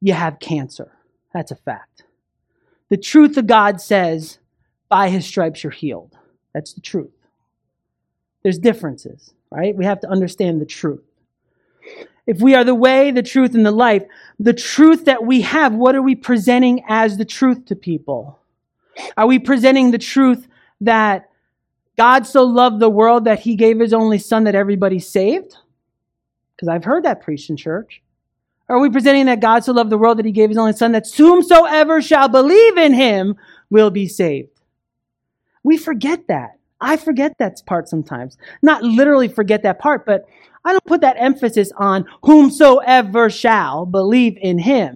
[0.00, 0.92] you have cancer.
[1.32, 2.04] That's a fact.
[2.88, 4.38] The truth of God says,
[4.88, 6.16] by his stripes you're healed.
[6.52, 7.12] That's the truth.
[8.42, 9.76] There's differences, right?
[9.76, 11.04] We have to understand the truth.
[12.28, 14.04] If we are the way, the truth, and the life,
[14.38, 18.38] the truth that we have, what are we presenting as the truth to people?
[19.16, 20.46] Are we presenting the truth
[20.82, 21.30] that
[21.96, 25.56] God so loved the world that he gave his only son that everybody's saved?
[26.54, 28.02] Because I've heard that preached in church.
[28.68, 30.92] Are we presenting that God so loved the world that he gave his only son
[30.92, 33.36] that whomsoever shall believe in him
[33.70, 34.60] will be saved?
[35.64, 36.57] We forget that.
[36.80, 38.36] I forget that part sometimes.
[38.62, 40.26] Not literally forget that part, but
[40.64, 44.94] I don't put that emphasis on whomsoever shall believe in him.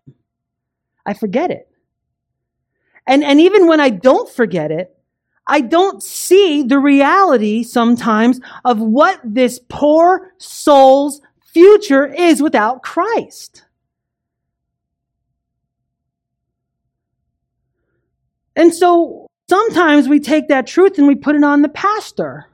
[1.05, 1.69] I forget it.
[3.07, 4.97] And, and even when I don't forget it,
[5.47, 13.65] I don't see the reality sometimes of what this poor soul's future is without Christ.
[18.55, 22.47] And so sometimes we take that truth and we put it on the pastor,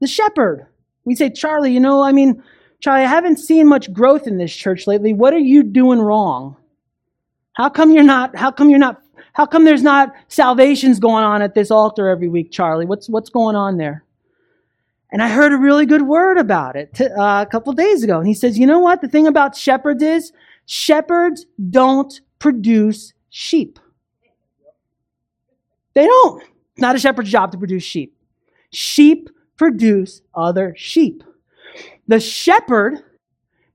[0.00, 0.66] the shepherd.
[1.04, 2.42] We say, Charlie, you know, I mean,
[2.80, 5.12] Charlie, I haven't seen much growth in this church lately.
[5.12, 6.56] What are you doing wrong?
[7.52, 9.00] How come you're not, how come you're not,
[9.34, 12.86] how come there's not salvations going on at this altar every week, Charlie?
[12.86, 14.04] What's, what's going on there?
[15.12, 18.18] And I heard a really good word about it uh, a couple days ago.
[18.18, 19.02] And he says, you know what?
[19.02, 20.32] The thing about shepherds is
[20.66, 23.78] shepherds don't produce sheep.
[25.94, 26.42] They don't.
[26.42, 28.16] It's not a shepherd's job to produce sheep.
[28.70, 31.22] Sheep produce other sheep.
[32.08, 32.98] The shepherd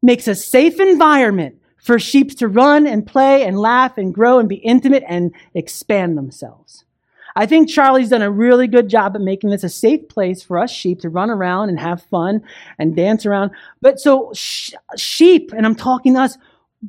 [0.02, 4.50] makes a safe environment for sheep to run and play and laugh and grow and
[4.50, 6.84] be intimate and expand themselves.
[7.38, 10.58] I think Charlie's done a really good job at making this a safe place for
[10.58, 12.42] us sheep to run around and have fun
[12.80, 13.52] and dance around.
[13.80, 16.38] But so, sh- sheep, and I'm talking to us,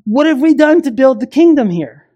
[0.05, 2.08] what have we done to build the kingdom here?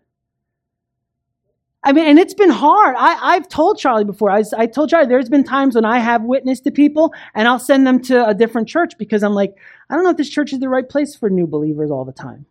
[1.84, 2.94] I mean, and it's been hard.
[2.96, 4.30] I, I've told Charlie before.
[4.30, 7.58] I, I told Charlie there's been times when I have witnessed to people and I'll
[7.58, 9.54] send them to a different church because I'm like,
[9.90, 12.12] I don't know if this church is the right place for new believers all the
[12.12, 12.46] time.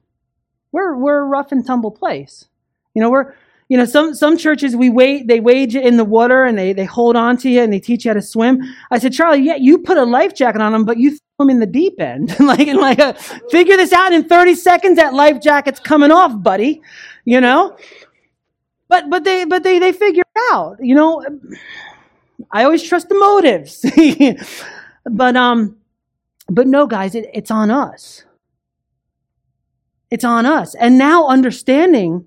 [0.73, 2.45] We're, we're a rough and tumble place.
[2.93, 3.33] You know, we're,
[3.69, 6.73] you know, some, some churches we wait, they wade you in the water and they,
[6.73, 8.61] they hold on to you and they teach you how to swim.
[8.91, 11.49] I said, Charlie, yeah, you put a life jacket on them, but you throw them
[11.51, 12.37] in the deep end.
[12.41, 13.13] like, and like, a,
[13.49, 16.81] figure this out in 30 seconds, that life jacket's coming off, buddy.
[17.23, 17.77] You know?
[18.91, 20.75] But, but they, but they, they figure it out.
[20.81, 21.25] You know,
[22.51, 23.85] I always trust the motives.
[25.05, 25.77] but, um,
[26.49, 28.25] but no, guys, it, it's on us.
[30.09, 30.75] It's on us.
[30.75, 32.25] And now understanding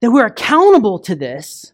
[0.00, 1.72] that we're accountable to this.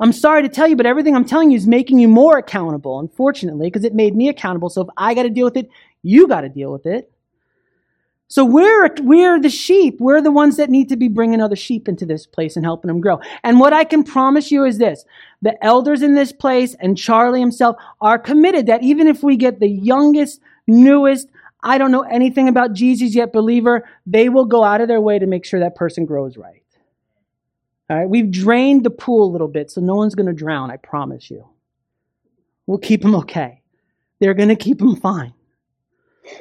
[0.00, 2.98] I'm sorry to tell you, but everything I'm telling you is making you more accountable,
[2.98, 4.68] unfortunately, because it made me accountable.
[4.68, 5.70] So if I got to deal with it,
[6.02, 7.12] you got to deal with it.
[8.28, 10.00] So we're, we're the sheep.
[10.00, 12.88] We're the ones that need to be bringing other sheep into this place and helping
[12.88, 13.20] them grow.
[13.42, 15.04] And what I can promise you is this.
[15.42, 19.60] The elders in this place and Charlie himself are committed that even if we get
[19.60, 21.28] the youngest, newest,
[21.62, 25.18] I don't know anything about Jesus yet believer, they will go out of their way
[25.18, 26.62] to make sure that person grows right.
[27.90, 30.70] All right, we've drained the pool a little bit, so no one's going to drown,
[30.70, 31.46] I promise you.
[32.66, 33.60] We'll keep them okay.
[34.20, 35.33] They're going to keep them fine.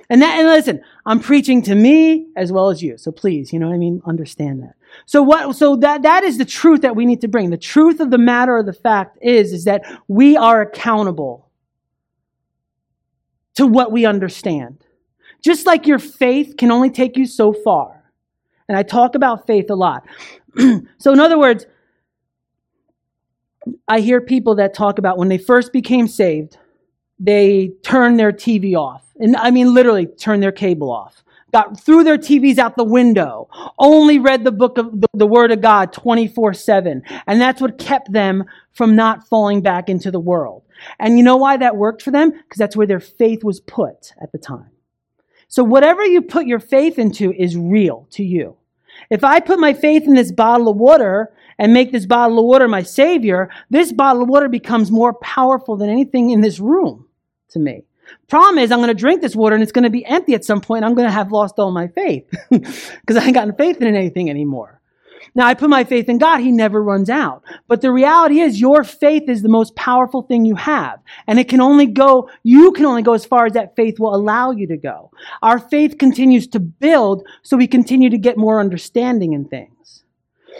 [0.09, 2.97] And that, and listen, I'm preaching to me as well as you.
[2.97, 4.01] So please, you know what I mean?
[4.05, 4.75] Understand that.
[5.05, 7.49] So what, so that, that is the truth that we need to bring.
[7.49, 11.49] The truth of the matter of the fact is, is that we are accountable
[13.55, 14.83] to what we understand.
[15.41, 18.03] Just like your faith can only take you so far.
[18.67, 20.05] And I talk about faith a lot.
[20.97, 21.65] so, in other words,
[23.87, 26.57] I hear people that talk about when they first became saved,
[27.19, 29.03] they turned their TV off.
[29.19, 31.23] And I mean, literally, turned their cable off.
[31.53, 33.47] Got threw their TVs out the window.
[33.77, 37.03] Only read the book of the, the Word of God 24 7.
[37.27, 40.63] And that's what kept them from not falling back into the world.
[40.99, 42.31] And you know why that worked for them?
[42.31, 44.71] Because that's where their faith was put at the time.
[45.47, 48.57] So whatever you put your faith into is real to you.
[49.09, 52.45] If I put my faith in this bottle of water and make this bottle of
[52.45, 57.07] water my savior, this bottle of water becomes more powerful than anything in this room
[57.49, 57.83] to me.
[58.27, 60.43] Problem is, I'm going to drink this water and it's going to be empty at
[60.43, 60.83] some point.
[60.83, 64.29] I'm going to have lost all my faith because I ain't gotten faith in anything
[64.29, 64.81] anymore.
[65.35, 66.39] Now, I put my faith in God.
[66.39, 67.43] He never runs out.
[67.67, 70.99] But the reality is your faith is the most powerful thing you have.
[71.27, 74.15] And it can only go, you can only go as far as that faith will
[74.15, 75.11] allow you to go.
[75.41, 80.03] Our faith continues to build so we continue to get more understanding in things.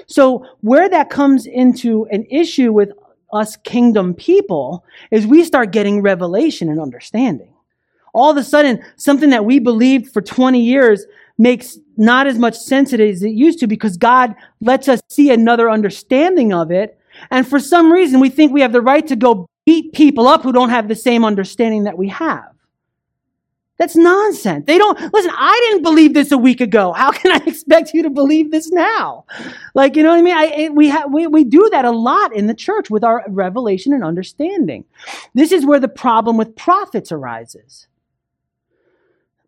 [0.08, 2.92] So where that comes into an issue with
[3.32, 7.54] us kingdom people is we start getting revelation and understanding.
[8.14, 11.06] All of a sudden, something that we believed for 20 years
[11.38, 15.70] makes not as much sense as it used to because God lets us see another
[15.70, 16.98] understanding of it.
[17.32, 20.44] And for some reason, we think we have the right to go beat people up
[20.44, 22.54] who don't have the same understanding that we have.
[23.80, 24.66] That's nonsense.
[24.68, 26.94] They don't, listen, I didn't believe this a week ago.
[26.94, 29.26] How can I expect you to believe this now?
[29.74, 30.38] Like, you know what I mean?
[30.38, 33.24] I, it, we, ha, we, we do that a lot in the church with our
[33.28, 34.86] revelation and understanding.
[35.34, 37.88] This is where the problem with prophets arises.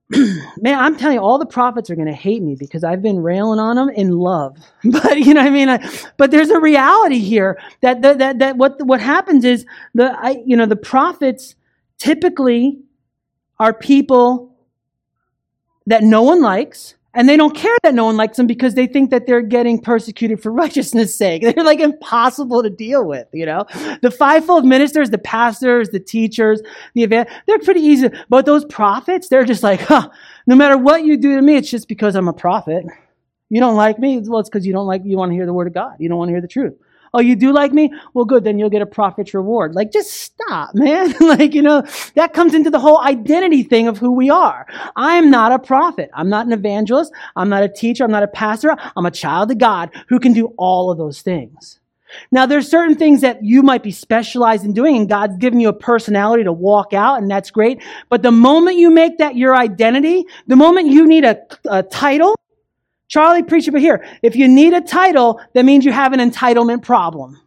[0.09, 3.19] man, I'm telling you, all the prophets are going to hate me because I've been
[3.19, 4.57] railing on them in love.
[4.83, 8.39] But you know, what I mean, I, but there's a reality here that that that,
[8.39, 9.65] that what what happens is
[9.95, 11.55] the I, you know the prophets
[11.97, 12.79] typically
[13.59, 14.55] are people
[15.87, 18.85] that no one likes and they don't care that no one likes them because they
[18.85, 21.41] think that they're getting persecuted for righteousness' sake.
[21.41, 23.65] They're like impossible to deal with, you know?
[24.01, 26.61] The fivefold ministers, the pastors, the teachers,
[26.93, 28.09] the event, they're pretty easy.
[28.29, 30.09] But those prophets, they're just like, huh,
[30.45, 32.85] no matter what you do to me, it's just because I'm a prophet.
[33.49, 34.19] You don't like me?
[34.19, 35.95] Well, it's because you don't like, you want to hear the word of God.
[35.99, 36.73] You don't want to hear the truth.
[37.15, 37.93] Oh, you do like me?
[38.13, 38.43] Well, good.
[38.43, 39.73] Then you'll get a prophet's reward.
[39.73, 41.13] Like, just stop, man.
[41.21, 41.83] like, you know,
[42.15, 44.67] that comes into the whole identity thing of who we are.
[44.97, 46.09] I'm not a prophet.
[46.13, 47.13] I'm not an evangelist.
[47.37, 48.03] I'm not a teacher.
[48.03, 48.75] I'm not a pastor.
[48.97, 51.79] I'm a child of God who can do all of those things.
[52.31, 55.69] Now, there's certain things that you might be specialized in doing, and God's given you
[55.69, 57.81] a personality to walk out, and that's great.
[58.09, 61.37] But the moment you make that your identity, the moment you need a,
[61.69, 62.35] a title,
[63.07, 64.05] Charlie preached about here.
[64.21, 67.39] If you need a title, that means you have an entitlement problem.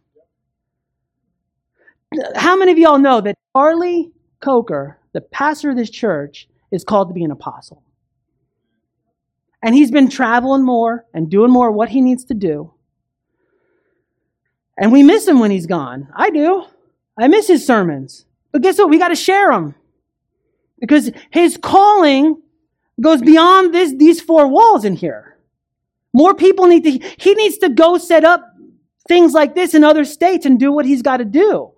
[2.35, 7.09] How many of y'all know that Charlie Coker, the pastor of this church, is called
[7.09, 7.83] to be an apostle?
[9.61, 12.73] And he's been traveling more and doing more what he needs to do.
[14.77, 16.07] And we miss him when he's gone.
[16.15, 16.63] I do.
[17.17, 18.25] I miss his sermons.
[18.53, 18.89] But guess what?
[18.89, 19.75] We got to share them.
[20.79, 22.41] Because his calling
[23.01, 25.28] goes beyond this, these four walls in here.
[26.13, 28.41] More people need to, he needs to go set up
[29.07, 31.71] things like this in other states and do what he's got to do.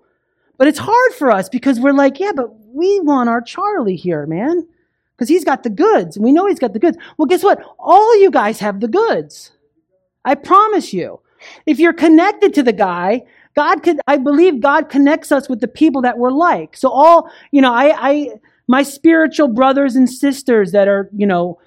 [0.58, 4.26] But it's hard for us because we're like, yeah, but we want our Charlie here,
[4.26, 4.68] man.
[5.16, 6.18] Because he's got the goods.
[6.18, 6.98] We know he's got the goods.
[7.18, 7.62] Well, guess what?
[7.80, 9.52] All you guys have the goods.
[10.26, 11.20] I promise you.
[11.66, 13.24] If you're connected to the guy,
[13.56, 16.78] God could, I believe God connects us with the people that we're like.
[16.78, 18.30] So all, you know, I, I,
[18.68, 21.60] my spiritual brothers and sisters that are, you know,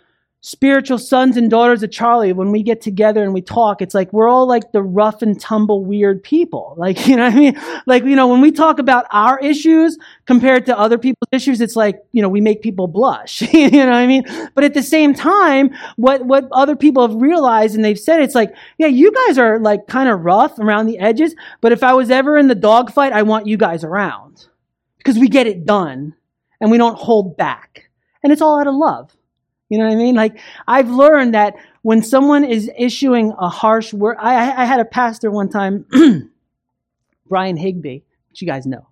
[0.45, 4.13] spiritual sons and daughters of Charlie, when we get together and we talk, it's like
[4.13, 6.77] we're all like the rough and tumble weird people.
[6.85, 7.59] Like, you know I mean?
[7.87, 11.77] Like, you know, when we talk about our issues compared to other people's issues, it's
[11.77, 13.41] like, you know, we make people blush.
[13.55, 14.25] you know what I mean?
[14.55, 18.35] But at the same time, what, what other people have realized and they've said, it's
[18.35, 21.95] like, yeah, you guys are like kind of rough around the edges, but if I
[21.95, 24.47] was ever in the dogfight, I want you guys around
[24.99, 26.15] because we get it done
[26.61, 27.89] and we don't hold back.
[28.23, 29.17] And it's all out of love.
[29.69, 30.15] You know what I mean?
[30.15, 30.39] Like
[30.69, 35.31] I've learned that when someone is issuing a harsh word, I, I had a pastor
[35.31, 35.87] one time,
[37.29, 38.87] Brian Higby, which you guys know.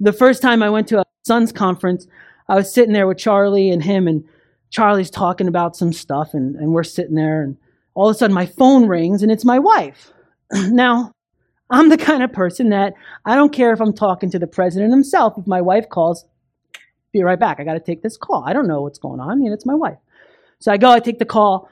[0.00, 2.06] The first time I went to a Sons conference,
[2.48, 4.24] I was sitting there with Charlie and him, and
[4.70, 7.56] Charlie's talking about some stuff, and, and we're sitting there, and
[7.94, 10.12] all of a sudden my phone rings, and it's my wife.
[10.52, 11.12] now,
[11.70, 12.94] I'm the kind of person that
[13.24, 15.34] I don't care if I'm talking to the president himself.
[15.36, 16.24] If my wife calls,
[17.16, 17.60] be right back.
[17.60, 18.44] I got to take this call.
[18.46, 19.30] I don't know what's going on.
[19.30, 19.98] I mean, it's my wife.
[20.58, 21.68] So I go, I take the call.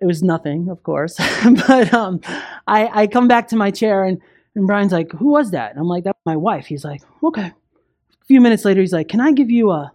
[0.00, 1.16] It was nothing, of course.
[1.66, 2.20] but um,
[2.66, 4.20] I, I come back to my chair and,
[4.54, 5.70] and Brian's like, who was that?
[5.70, 6.66] And I'm like, that's my wife.
[6.66, 7.52] He's like, okay.
[7.52, 9.92] A few minutes later, he's like, can I give you a,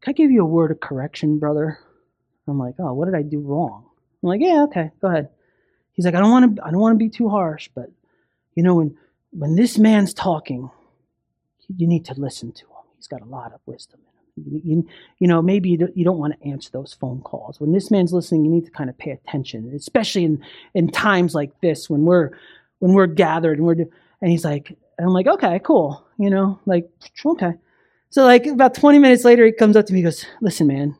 [0.00, 1.78] can I give you a word of correction, brother?
[2.48, 3.86] I'm like, oh, what did I do wrong?
[4.22, 5.28] I'm like, yeah, okay, go ahead.
[5.92, 7.90] He's like, I don't want to, I don't want to be too harsh, but
[8.54, 8.96] you know, when
[9.30, 10.70] when this man's talking,
[11.68, 12.71] you need to listen to him.
[13.02, 13.98] He's got a lot of wisdom
[14.36, 14.62] in him.
[14.64, 14.88] You,
[15.18, 17.58] you know, maybe you don't, you don't want to answer those phone calls.
[17.60, 20.44] When this man's listening, you need to kind of pay attention, especially in,
[20.74, 22.30] in times like this when we're
[22.78, 26.60] when we're gathered and we're and he's like, and I'm like, okay, cool, you know,
[26.64, 26.88] like
[27.26, 27.54] okay.
[28.10, 30.96] So like about 20 minutes later, he comes up to me, and goes, listen, man,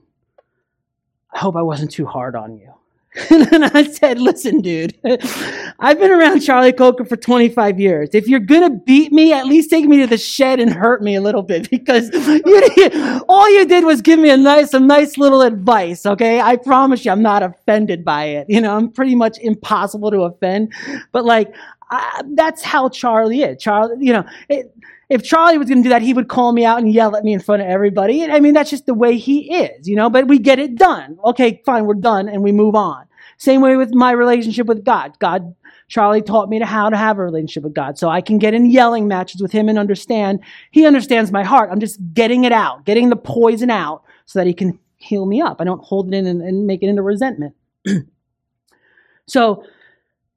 [1.33, 2.75] I hope I wasn't too hard on you.
[3.31, 8.09] and then I said, listen, dude, I've been around Charlie Coker for 25 years.
[8.15, 11.03] If you're going to beat me, at least take me to the shed and hurt
[11.03, 14.87] me a little bit because you, all you did was give me a nice, some
[14.87, 16.07] nice little advice.
[16.07, 16.41] Okay.
[16.41, 18.47] I promise you, I'm not offended by it.
[18.49, 20.73] You know, I'm pretty much impossible to offend,
[21.13, 21.55] but like,
[21.91, 23.63] I, that's how Charlie is.
[23.63, 24.75] Charlie, you know, it,
[25.13, 27.23] if Charlie was going to do that, he would call me out and yell at
[27.23, 28.25] me in front of everybody.
[28.25, 31.19] I mean, that's just the way he is, you know, but we get it done.
[31.23, 33.05] Okay, fine, we're done and we move on.
[33.37, 35.13] Same way with my relationship with God.
[35.19, 35.55] God,
[35.89, 37.99] Charlie taught me to how to have a relationship with God.
[37.99, 40.41] So I can get in yelling matches with him and understand.
[40.71, 41.69] He understands my heart.
[41.71, 45.43] I'm just getting it out, getting the poison out so that he can heal me
[45.43, 45.61] up.
[45.61, 47.55] I don't hold it in and, and make it into resentment.
[49.27, 49.67] so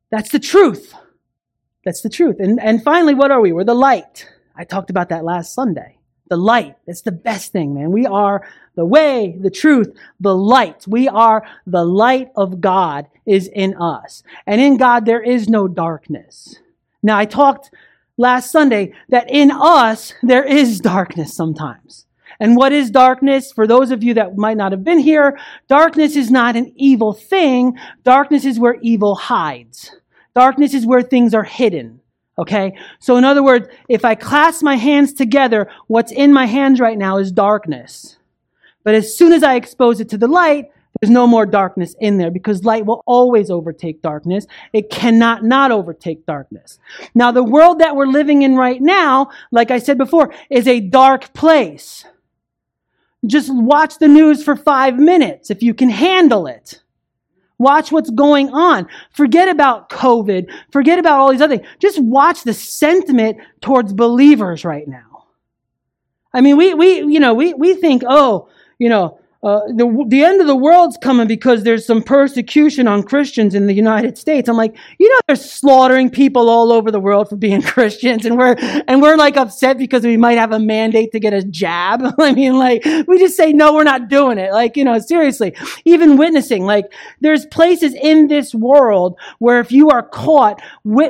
[0.09, 0.93] that's the truth.
[1.86, 2.38] That's the truth.
[2.39, 3.53] And, and finally, what are we?
[3.53, 4.28] We're the light.
[4.55, 5.97] I talked about that last Sunday.
[6.29, 6.75] The light.
[6.87, 7.91] That's the best thing, man.
[7.91, 10.85] We are the way, the truth, the light.
[10.87, 14.23] We are the light of God is in us.
[14.47, 16.55] And in God, there is no darkness.
[17.03, 17.71] Now, I talked
[18.17, 22.05] last Sunday that in us, there is darkness sometimes.
[22.39, 23.51] And what is darkness?
[23.51, 27.13] For those of you that might not have been here, darkness is not an evil
[27.13, 27.77] thing.
[28.03, 29.95] Darkness is where evil hides.
[30.33, 32.01] Darkness is where things are hidden.
[32.38, 32.73] Okay?
[32.99, 36.97] So in other words, if I clasp my hands together, what's in my hands right
[36.97, 38.17] now is darkness.
[38.83, 40.69] But as soon as I expose it to the light,
[41.01, 44.47] there's no more darkness in there because light will always overtake darkness.
[44.71, 46.79] It cannot not overtake darkness.
[47.13, 50.79] Now, the world that we're living in right now, like I said before, is a
[50.79, 52.05] dark place.
[53.25, 56.81] Just watch the news for five minutes if you can handle it.
[57.57, 58.87] Watch what's going on.
[59.11, 60.51] Forget about COVID.
[60.71, 61.69] Forget about all these other things.
[61.79, 65.25] Just watch the sentiment towards believers right now.
[66.33, 70.23] I mean, we, we, you know, we, we think, oh, you know, uh, the, the
[70.23, 74.49] end of the world's coming because there's some persecution on Christians in the United States.
[74.49, 78.39] I'm like, you know, they're slaughtering people all over the world for being Christians, and
[78.39, 78.55] we're
[78.87, 82.01] and we're like upset because we might have a mandate to get a jab.
[82.19, 84.51] I mean, like we just say no, we're not doing it.
[84.51, 86.91] Like you know, seriously, even witnessing, like
[87.21, 90.59] there's places in this world where if you are caught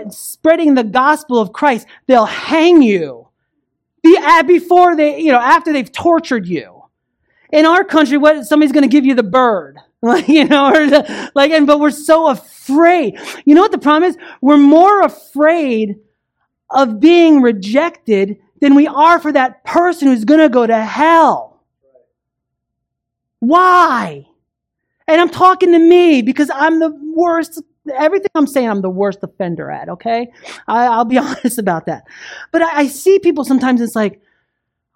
[0.09, 3.29] spreading the gospel of Christ, they'll hang you
[4.45, 6.74] before they, you know, after they've tortured you
[7.51, 10.87] in our country, what somebody's going to give you the bird, like you know, or
[10.87, 13.19] the, like, and but we're so afraid.
[13.45, 14.17] You know what the problem is?
[14.41, 15.95] We're more afraid
[16.69, 21.61] of being rejected than we are for that person who's going to go to hell.
[23.39, 24.27] Why?
[25.07, 27.61] And I'm talking to me because I'm the worst
[27.93, 30.31] everything I'm saying, I'm the worst offender at, okay?
[30.67, 32.03] I, will be honest about that.
[32.51, 34.21] But I, I see people sometimes, it's like,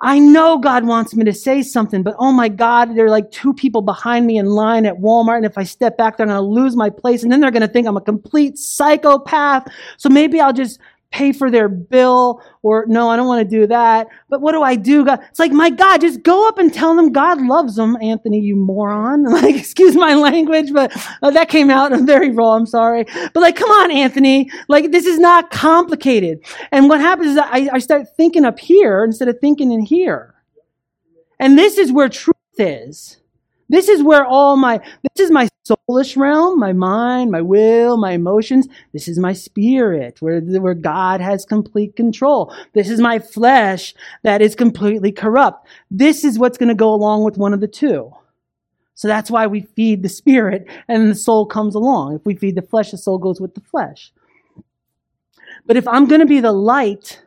[0.01, 3.31] I know God wants me to say something, but oh my God, there are like
[3.31, 5.37] two people behind me in line at Walmart.
[5.37, 7.21] And if I step back, they're going to lose my place.
[7.21, 9.67] And then they're going to think I'm a complete psychopath.
[9.97, 10.79] So maybe I'll just
[11.11, 14.07] pay for their bill or no, I don't want to do that.
[14.29, 15.05] But what do I do?
[15.05, 15.19] God?
[15.29, 18.55] It's like, my God, just go up and tell them God loves them, Anthony, you
[18.55, 19.25] moron.
[19.39, 20.91] Like, excuse my language, but
[21.21, 22.55] uh, that came out I'm very raw.
[22.55, 23.05] I'm sorry.
[23.33, 24.51] But like, come on, Anthony.
[24.67, 26.39] Like, this is not complicated.
[26.71, 30.35] And what happens is I, I start thinking up here instead of thinking in here.
[31.39, 33.18] And this is where truth is.
[33.69, 34.79] This is where all my,
[35.15, 38.67] this is my soulish realm, my mind, my will, my emotions.
[38.93, 42.53] This is my spirit, where, where God has complete control.
[42.73, 43.93] This is my flesh
[44.23, 45.67] that is completely corrupt.
[45.91, 48.11] This is what's going to go along with one of the two.
[48.95, 52.15] So that's why we feed the spirit and the soul comes along.
[52.15, 54.11] If we feed the flesh, the soul goes with the flesh.
[55.65, 57.21] But if I'm going to be the light,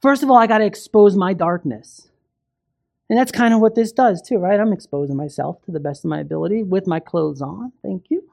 [0.00, 2.08] first of all, I got to expose my darkness.
[3.08, 4.58] And that's kind of what this does too, right?
[4.58, 7.72] I'm exposing myself to the best of my ability with my clothes on.
[7.82, 8.24] Thank you.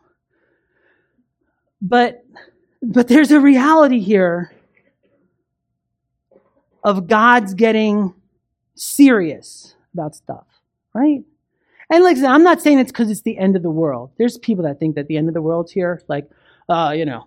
[1.82, 2.24] But
[2.82, 4.54] but there's a reality here
[6.84, 8.14] of God's getting
[8.76, 10.46] serious about stuff,
[10.94, 11.24] right?
[11.90, 14.12] And like I'm not saying it's because it's the end of the world.
[14.18, 16.30] There's people that think that the end of the world's here, like,
[16.70, 17.26] uh, you know,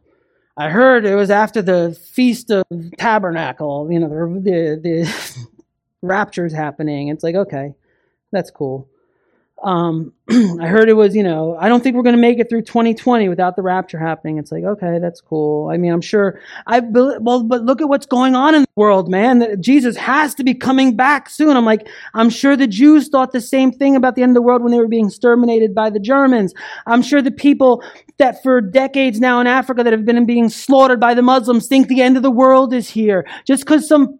[0.57, 2.65] I heard it was after the Feast of
[2.99, 4.09] Tabernacle, you know,
[4.41, 5.49] the, the
[6.03, 7.09] rapture's happening.
[7.09, 7.75] It's like, okay,
[8.33, 8.89] that's cool.
[9.63, 12.49] Um, I heard it was, you know, I don't think we're going to make it
[12.49, 14.39] through 2020 without the rapture happening.
[14.39, 15.71] It's like, okay, that's cool.
[15.71, 19.09] I mean, I'm sure I, well, but look at what's going on in the world,
[19.09, 19.63] man.
[19.63, 21.57] Jesus has to be coming back soon.
[21.57, 24.43] I'm like, I'm sure the Jews thought the same thing about the end of the
[24.43, 26.55] world when they were being exterminated by the Germans.
[26.87, 27.85] I'm sure the people
[28.19, 31.87] that for decades now in Africa that have been being slaughtered by the Muslims think
[31.87, 33.29] the end of the world is here.
[33.45, 34.19] Just because some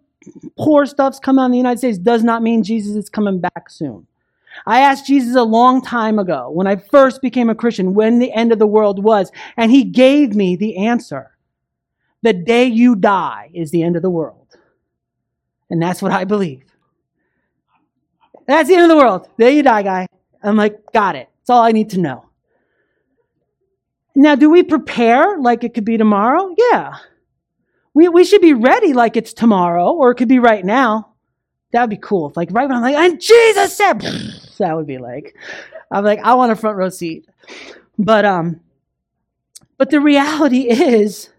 [0.57, 4.07] poor stuff's coming on the United States does not mean Jesus is coming back soon.
[4.65, 8.31] I asked Jesus a long time ago when I first became a Christian when the
[8.31, 11.31] end of the world was, and he gave me the answer.
[12.21, 14.57] The day you die is the end of the world.
[15.69, 16.63] And that's what I believe.
[18.45, 19.27] That's the end of the world.
[19.37, 20.07] There you die, guy.
[20.43, 21.29] I'm like, got it.
[21.39, 22.25] That's all I need to know.
[24.15, 26.53] Now, do we prepare like it could be tomorrow?
[26.57, 26.97] Yeah.
[27.93, 31.13] We, we should be ready like it's tomorrow, or it could be right now.
[31.71, 32.29] That would be cool.
[32.29, 33.99] If like right when I'm like, and Jesus said,
[34.57, 35.35] that would be like,
[35.91, 37.27] I'm like, I want a front row seat.
[37.97, 38.61] But um,
[39.77, 41.29] but the reality is,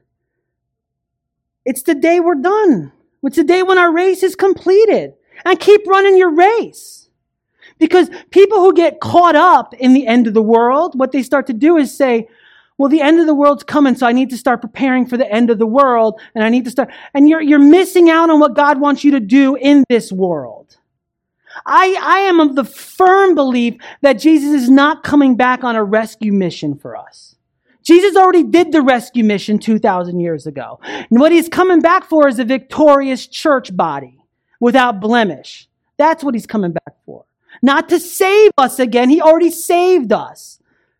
[1.65, 2.93] it's the day we're done.
[3.23, 5.15] It's the day when our race is completed.
[5.45, 7.09] And keep running your race.
[7.79, 11.47] Because people who get caught up in the end of the world, what they start
[11.49, 12.29] to do is say,
[12.77, 15.31] well, the end of the world's coming, so I need to start preparing for the
[15.31, 18.41] end of the world, and I need to start, and you're, you're missing out on
[18.41, 20.77] what God wants you to do in this world.
[21.67, 25.85] I, I am of the firm belief that Jesus is not coming back on a
[25.85, 27.37] rescue mission for us.
[27.85, 30.81] Jesus already did the rescue mission 2,000 years ago.
[30.83, 34.19] And what he's coming back for is a victorious church body
[34.59, 35.69] without blemish.
[35.97, 37.25] That's what he's coming back for.
[37.63, 39.11] Not to save us again.
[39.11, 40.59] He already saved us.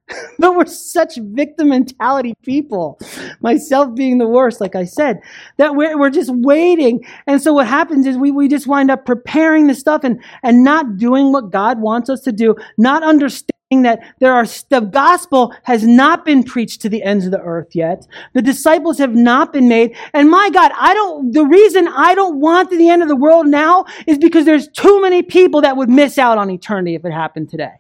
[0.39, 2.99] but we're such victim mentality people,
[3.41, 5.21] myself being the worst, like I said,
[5.57, 7.05] that we're, we're just waiting.
[7.27, 10.63] And so what happens is we, we just wind up preparing the stuff and, and
[10.63, 15.55] not doing what God wants us to do, not understanding that there are, the gospel
[15.63, 18.07] has not been preached to the ends of the earth yet.
[18.35, 19.97] The disciples have not been made.
[20.13, 23.47] And my God, I don't, the reason I don't want the end of the world
[23.47, 27.13] now is because there's too many people that would miss out on eternity if it
[27.13, 27.73] happened today.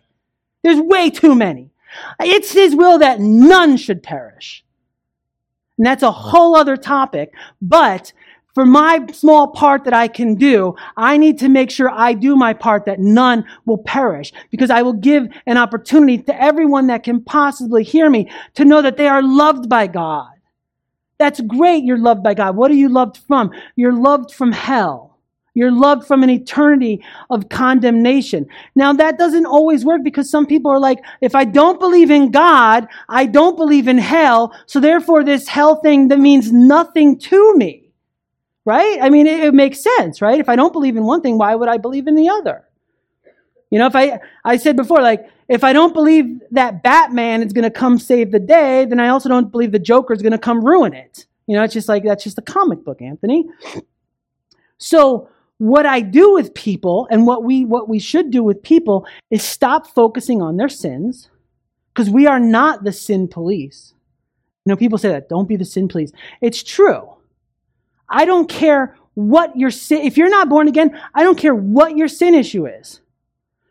[0.63, 1.71] There's way too many.
[2.21, 4.65] It's his will that none should perish.
[5.79, 7.33] And that's a whole other topic.
[7.61, 8.13] But
[8.55, 12.37] for my small part that I can do, I need to make sure I do
[12.37, 17.03] my part that none will perish because I will give an opportunity to everyone that
[17.03, 20.29] can possibly hear me to know that they are loved by God.
[21.19, 21.85] That's great.
[21.85, 22.57] You're loved by God.
[22.57, 23.51] What are you loved from?
[23.75, 25.14] You're loved from hell.
[25.55, 28.47] You're loved from an eternity of condemnation.
[28.75, 32.33] Now that doesn't always work because some people are like, if I don't believe in
[32.33, 34.53] God, I don't believe in hell.
[34.67, 37.81] So therefore this hell thing that means nothing to me.
[38.67, 38.99] Right?
[39.01, 40.41] I mean, it, it makes sense, right?
[40.41, 42.65] If I don't believe in one thing, why would I believe in the other?
[43.71, 47.53] You know, if I, I said before, like, if I don't believe that Batman is
[47.53, 50.33] going to come save the day, then I also don't believe the Joker is going
[50.33, 51.27] to come ruin it.
[51.47, 53.45] You know, it's just like, that's just a comic book, Anthony.
[54.79, 55.29] So,
[55.59, 59.43] what I do with people and what we what we should do with people is
[59.43, 61.31] stop focusing on their sins
[61.93, 63.95] because we are not the sin police.
[64.65, 66.11] You know, people say that, don't be the sin, police.
[66.41, 67.15] It's true.
[68.09, 71.97] I don't care what your sin, if you're not born again, I don't care what
[71.97, 73.01] your sin issue is.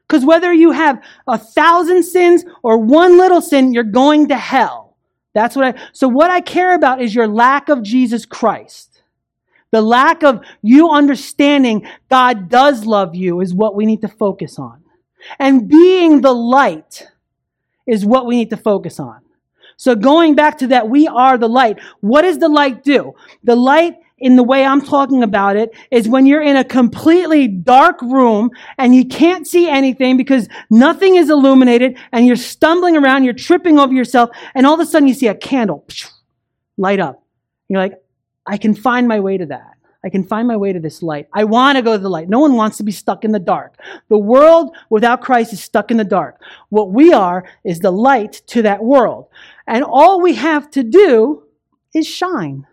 [0.08, 4.96] Because whether you have a thousand sins or one little sin, you're going to hell.
[5.34, 8.93] That's what I, so what I care about is your lack of Jesus Christ.
[9.74, 14.60] The lack of you understanding God does love you is what we need to focus
[14.60, 14.84] on.
[15.40, 17.08] And being the light
[17.88, 19.22] is what we need to focus on.
[19.78, 21.80] So going back to that, we are the light.
[22.02, 23.14] What does the light do?
[23.44, 27.48] The light in the way I'm talking about it is when you're in a completely
[27.48, 33.24] dark room and you can't see anything because nothing is illuminated and you're stumbling around,
[33.24, 35.84] you're tripping over yourself, and all of a sudden you see a candle
[36.78, 37.24] light up.
[37.70, 38.03] You're like,
[38.46, 39.78] I can find my way to that.
[40.06, 41.30] I can find my way to this light.
[41.32, 42.28] I want to go to the light.
[42.28, 43.76] No one wants to be stuck in the dark.
[44.10, 46.42] The world without Christ is stuck in the dark.
[46.70, 49.28] What we are is the light to that world.
[49.66, 51.44] And all we have to do
[51.96, 52.68] is shine.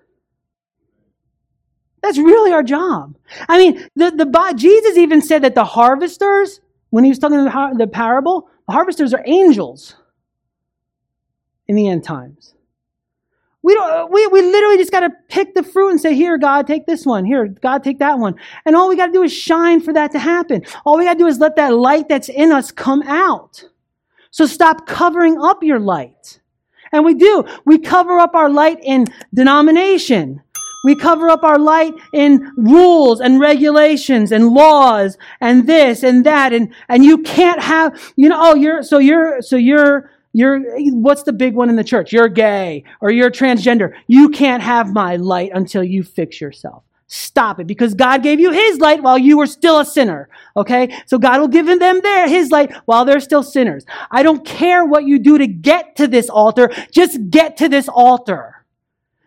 [2.03, 3.17] That's really our job.
[3.49, 7.75] I mean, the, the, Jesus even said that the harvesters, when he was talking the,
[7.79, 9.95] the parable, the harvesters are angels
[11.69, 12.55] in the end times.
[13.71, 16.37] We don't, uh, we, we literally just got to pick the fruit and say, here,
[16.39, 17.25] God, take this one.
[17.25, 18.35] Here, God, take that one.
[18.67, 20.65] And all we got to do is shine for that to happen.
[20.85, 23.63] All we got to do is let that light that's in us come out.
[24.33, 26.41] So stop covering up your light.
[26.91, 27.45] And we do.
[27.65, 30.43] We cover up our light in denomination.
[30.85, 36.53] We cover up our light in rules and regulations and laws and this and that.
[36.53, 40.61] And, and you can't have, you know, oh, you're, so you're, so you're, you're,
[40.93, 42.13] what's the big one in the church?
[42.13, 43.95] You're gay or you're transgender.
[44.07, 46.85] You can't have my light until you fix yourself.
[47.13, 50.29] Stop it because God gave you his light while you were still a sinner.
[50.57, 50.97] Okay.
[51.07, 53.85] So God will give them their, his light while they're still sinners.
[54.13, 56.71] I don't care what you do to get to this altar.
[56.93, 58.65] Just get to this altar.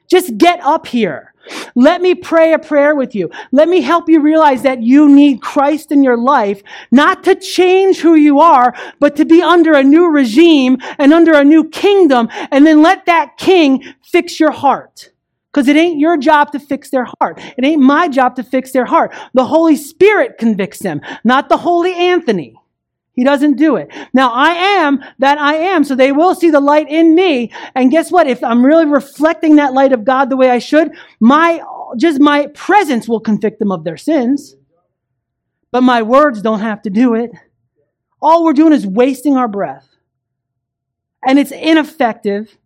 [0.09, 1.32] Just get up here.
[1.75, 3.29] Let me pray a prayer with you.
[3.51, 7.99] Let me help you realize that you need Christ in your life, not to change
[7.99, 12.29] who you are, but to be under a new regime and under a new kingdom.
[12.51, 15.09] And then let that king fix your heart.
[15.51, 17.39] Because it ain't your job to fix their heart.
[17.57, 19.13] It ain't my job to fix their heart.
[19.35, 22.55] The Holy Spirit convicts them, not the Holy Anthony.
[23.14, 23.91] He doesn't do it.
[24.14, 27.51] Now I am that I am, so they will see the light in me.
[27.76, 28.28] And guess what?
[28.28, 31.61] If I'm really reflecting that light of God the way I should, my,
[31.95, 34.55] just my presence will convict them of their sins.
[35.72, 37.32] But my words don't have to do it.
[38.20, 39.88] All we're doing is wasting our breath.
[41.26, 42.57] And it's ineffective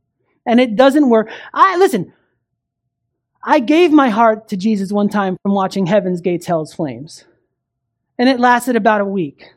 [0.46, 1.30] and it doesn't work.
[1.54, 2.14] I, listen,
[3.44, 7.26] I gave my heart to Jesus one time from watching Heaven's Gates, Hell's Flames.
[8.18, 9.52] And it lasted about a week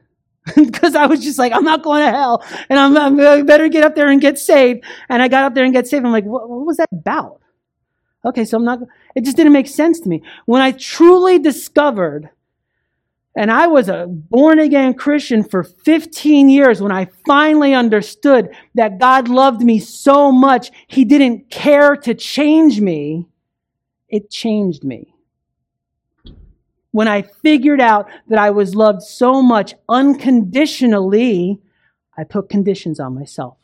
[0.57, 3.69] because I was just like, I'm not going to hell, and I'm, I'm I better
[3.69, 4.85] get up there and get saved.
[5.09, 6.05] And I got up there and get saved.
[6.05, 7.41] I'm like, what, what was that about?
[8.25, 8.81] Okay, so I'm not.
[9.15, 12.31] It just didn't make sense to me when I truly discovered.
[13.37, 18.99] And I was a born again Christian for 15 years when I finally understood that
[18.99, 23.29] God loved me so much, He didn't care to change me.
[24.09, 25.15] It changed me
[26.93, 31.59] when I figured out that I was loved so much unconditionally,
[32.17, 33.57] I put conditions on myself.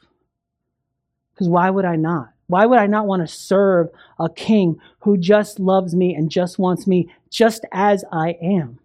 [1.34, 2.30] Because why would I not?
[2.46, 6.58] Why would I not want to serve a king who just loves me and just
[6.58, 8.78] wants me just as I am?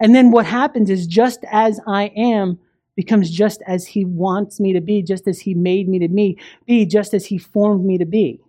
[0.00, 2.58] And then what happens is just as I am
[2.96, 6.38] becomes just as he wants me to be, just as he made me to be,
[6.66, 8.40] be just as he formed me to be.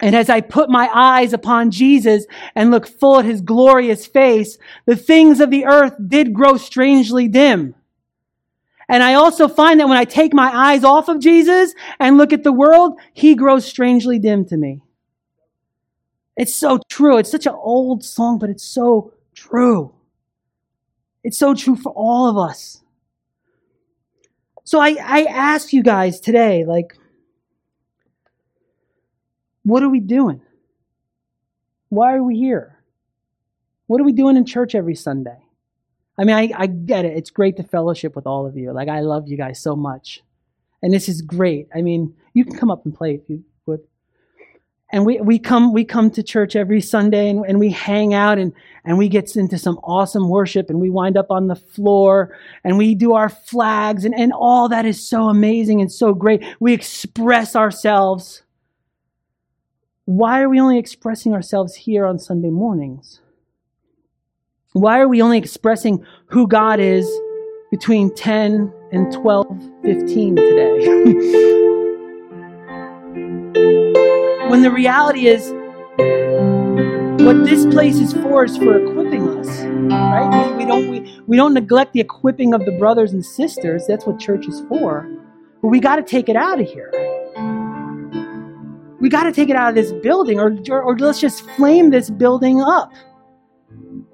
[0.00, 2.24] And as I put my eyes upon Jesus
[2.54, 7.28] and look full at his glorious face, the things of the earth did grow strangely
[7.28, 7.74] dim.
[8.88, 12.32] And I also find that when I take my eyes off of Jesus and look
[12.32, 14.82] at the world, he grows strangely dim to me.
[16.36, 17.18] It's so true.
[17.18, 19.94] It's such an old song, but it's so true.
[21.22, 22.82] It's so true for all of us.
[24.64, 26.96] So I, I ask you guys today, like,
[29.64, 30.40] what are we doing?
[31.88, 32.78] Why are we here?
[33.86, 35.38] What are we doing in church every Sunday?
[36.16, 37.16] I mean, I, I get it.
[37.16, 38.72] It's great to fellowship with all of you.
[38.72, 40.22] Like, I love you guys so much.
[40.82, 41.68] And this is great.
[41.74, 43.80] I mean, you can come up and play if you would.
[44.92, 48.38] And we, we come we come to church every Sunday and, and we hang out
[48.38, 48.52] and,
[48.84, 52.76] and we get into some awesome worship and we wind up on the floor and
[52.76, 56.44] we do our flags and, and all that is so amazing and so great.
[56.60, 58.42] We express ourselves
[60.10, 63.20] why are we only expressing ourselves here on Sunday mornings?
[64.72, 67.08] Why are we only expressing who God is
[67.70, 69.46] between 10 and 12,
[69.82, 71.06] 15 today?
[74.50, 75.48] When the reality is,
[77.24, 79.46] what this place is for is for equipping us,
[79.92, 80.50] right?
[80.50, 83.86] We, we, don't we, we don't neglect the equipping of the brothers and sisters.
[83.86, 85.08] That's what church is for.
[85.62, 87.19] But we got to take it out of here.
[89.00, 91.90] We got to take it out of this building, or, or, or let's just flame
[91.90, 92.92] this building up.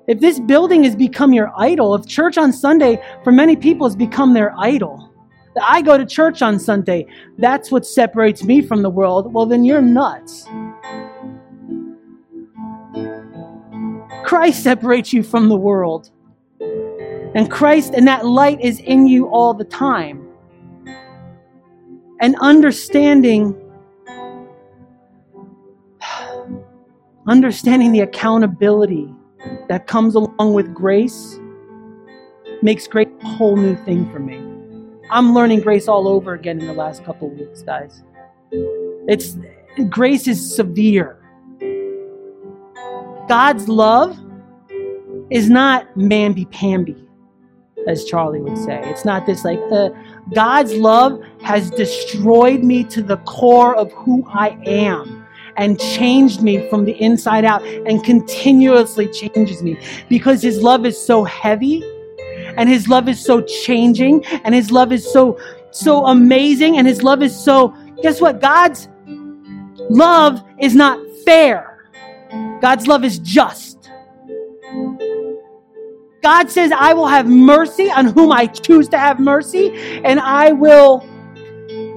[0.07, 3.97] If this building has become your idol, if church on Sunday for many people has
[3.97, 5.12] become their idol,
[5.61, 7.07] I go to church on Sunday,
[7.39, 10.47] that's what separates me from the world, well, then you're nuts.
[14.24, 16.11] Christ separates you from the world.
[16.61, 20.26] And Christ and that light is in you all the time.
[22.20, 23.55] And understanding
[27.27, 29.12] understanding the accountability
[29.68, 31.39] that comes along with grace
[32.62, 34.37] makes grace a whole new thing for me.
[35.11, 38.03] I'm learning grace all over again in the last couple weeks, guys.
[39.09, 39.37] It's
[39.89, 41.20] grace is severe.
[43.29, 44.18] God's love
[45.31, 46.97] is not mamby pamby,
[47.89, 48.81] as Charlie would say.
[48.85, 49.91] It's not this like uh,
[50.33, 55.15] God's love has destroyed me to the core of who I am
[55.57, 59.78] and changed me from the inside out and continuously changes me.
[60.09, 61.82] Because his love is so heavy
[62.57, 65.38] and his love is so changing and his love is so
[65.70, 68.40] so amazing and his love is so guess what?
[68.40, 68.88] God's
[69.90, 71.88] love is not fair.
[72.61, 73.90] God's love is just.
[76.22, 79.70] God says i will have mercy on whom i choose to have mercy
[80.04, 81.07] and i will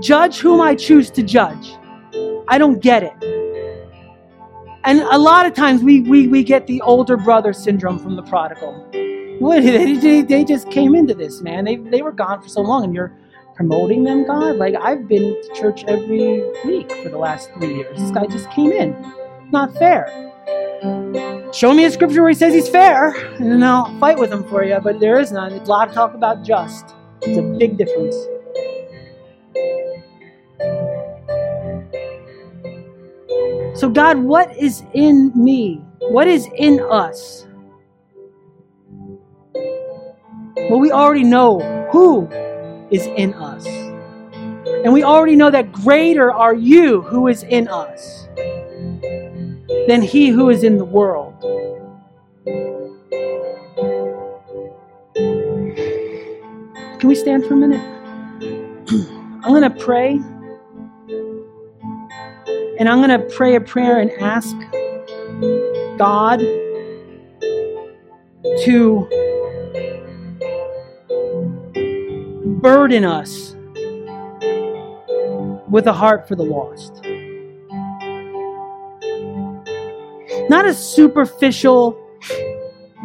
[0.01, 1.75] judge whom i choose to judge.
[2.47, 3.39] I don't get it
[4.83, 8.23] and a lot of times we, we, we get the older brother syndrome from the
[8.23, 8.73] prodigal.
[9.39, 11.65] What, they, they just came into this, man.
[11.65, 13.13] They, they were gone for so long, and you're
[13.55, 14.55] promoting them, God?
[14.55, 17.99] Like, I've been to church every week for the last three years.
[17.99, 18.95] This guy just came in.
[19.51, 20.29] Not fair.
[21.51, 24.43] Show me a scripture where he says he's fair, and then I'll fight with him
[24.45, 25.51] for you, but there is none.
[25.51, 26.95] A lot of talk about just.
[27.21, 28.15] It's a big difference.
[33.79, 35.81] So, God, what is in me?
[36.09, 37.47] What is in us?
[40.69, 42.27] Well, we already know who
[42.91, 43.65] is in us.
[44.83, 48.27] And we already know that greater are you who is in us
[49.87, 51.39] than he who is in the world.
[56.99, 57.81] Can we stand for a minute?
[59.41, 60.19] I'm going to pray.
[62.79, 64.55] And I'm going to pray a prayer and ask
[65.97, 66.39] God
[68.63, 69.05] to
[72.61, 73.57] burden us
[75.69, 77.03] with a heart for the lost.
[80.49, 82.01] Not a superficial,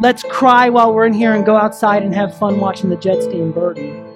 [0.01, 3.27] let's cry while we're in here and go outside and have fun watching the Jets
[3.27, 4.09] game burden.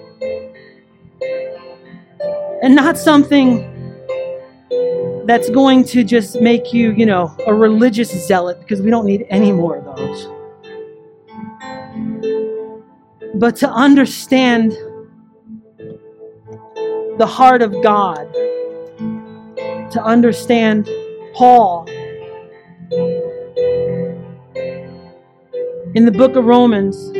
[2.62, 3.69] And not something
[5.26, 9.26] that's going to just make you, you know, a religious zealot because we don't need
[9.28, 10.28] any more of those.
[13.34, 14.72] But to understand
[17.18, 18.32] the heart of God,
[19.92, 20.88] to understand
[21.34, 21.86] Paul
[25.94, 27.19] in the book of Romans.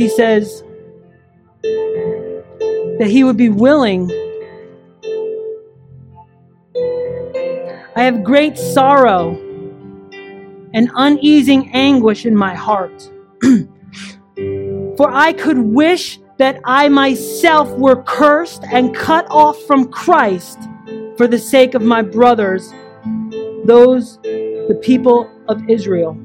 [0.00, 0.64] He says
[1.62, 4.10] that he would be willing.
[7.94, 9.32] I have great sorrow
[10.72, 13.10] and uneasing anguish in my heart.
[14.96, 20.58] For I could wish that I myself were cursed and cut off from Christ
[21.18, 22.72] for the sake of my brothers,
[23.66, 26.16] those, the people of Israel.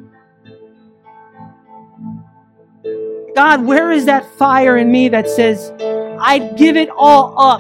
[3.36, 5.74] God, where is that fire in me that says,
[6.22, 7.60] I'd give it all up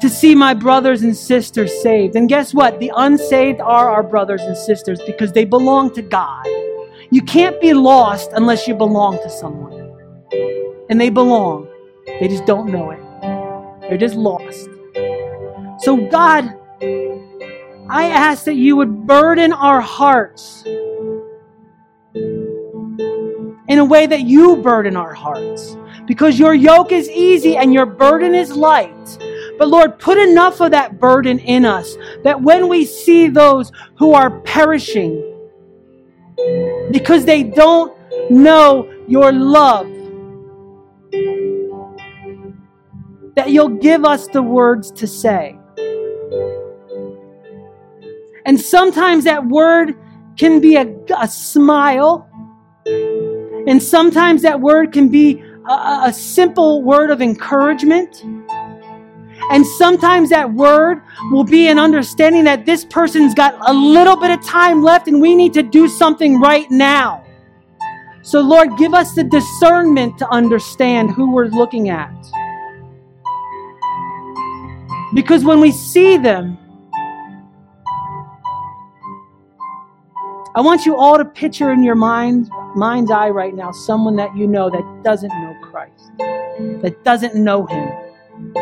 [0.00, 2.16] to see my brothers and sisters saved?
[2.16, 2.80] And guess what?
[2.80, 6.44] The unsaved are our brothers and sisters because they belong to God.
[7.10, 9.96] You can't be lost unless you belong to someone.
[10.88, 11.68] And they belong,
[12.18, 13.00] they just don't know it.
[13.82, 14.68] They're just lost.
[15.84, 16.52] So, God,
[17.88, 20.64] I ask that you would burden our hearts
[23.70, 25.76] in a way that you burden our hearts.
[26.04, 29.18] Because your yoke is easy and your burden is light.
[29.58, 34.12] But Lord, put enough of that burden in us that when we see those who
[34.12, 35.22] are perishing
[36.90, 37.96] because they don't
[38.28, 39.86] know your love,
[43.36, 45.56] that you'll give us the words to say.
[48.46, 49.94] And sometimes that word
[50.36, 52.29] can be a, a smile,
[53.70, 58.24] and sometimes that word can be a, a simple word of encouragement.
[59.52, 61.00] And sometimes that word
[61.30, 65.22] will be an understanding that this person's got a little bit of time left and
[65.22, 67.24] we need to do something right now.
[68.22, 72.12] So, Lord, give us the discernment to understand who we're looking at.
[75.14, 76.58] Because when we see them,
[80.52, 84.36] I want you all to picture in your mind, mind's eye right now someone that
[84.36, 86.10] you know that doesn't know Christ,
[86.82, 88.54] that doesn't know Him,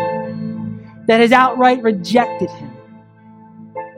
[1.07, 2.71] that has outright rejected Him,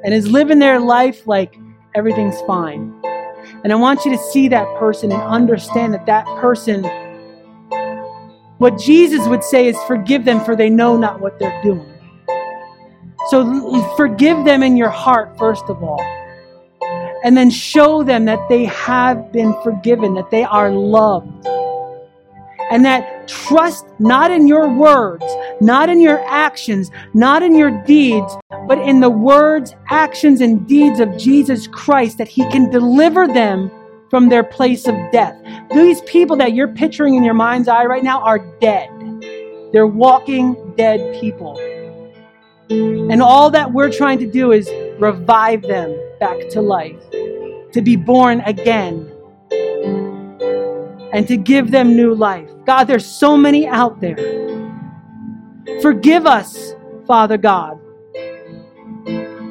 [0.04, 1.56] and is living their life like
[1.96, 2.94] everything's fine.
[3.64, 6.84] And I want you to see that person and understand that that person,
[8.58, 11.92] what Jesus would say is, forgive them for they know not what they're doing.
[13.30, 16.19] So forgive them in your heart, first of all.
[17.22, 21.46] And then show them that they have been forgiven, that they are loved.
[22.70, 25.24] And that trust not in your words,
[25.60, 28.32] not in your actions, not in your deeds,
[28.66, 33.70] but in the words, actions, and deeds of Jesus Christ, that He can deliver them
[34.08, 35.36] from their place of death.
[35.72, 38.88] These people that you're picturing in your mind's eye right now are dead.
[39.72, 41.58] They're walking dead people.
[42.70, 45.90] And all that we're trying to do is revive them
[46.20, 47.00] back to life,
[47.72, 49.10] to be born again,
[51.12, 52.48] and to give them new life.
[52.66, 54.16] God, there's so many out there.
[55.82, 56.74] Forgive us,
[57.06, 57.80] Father God,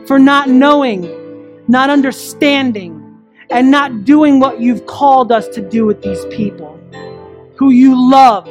[0.07, 2.95] for not knowing, not understanding,
[3.49, 6.79] and not doing what you've called us to do with these people
[7.57, 8.47] who you love.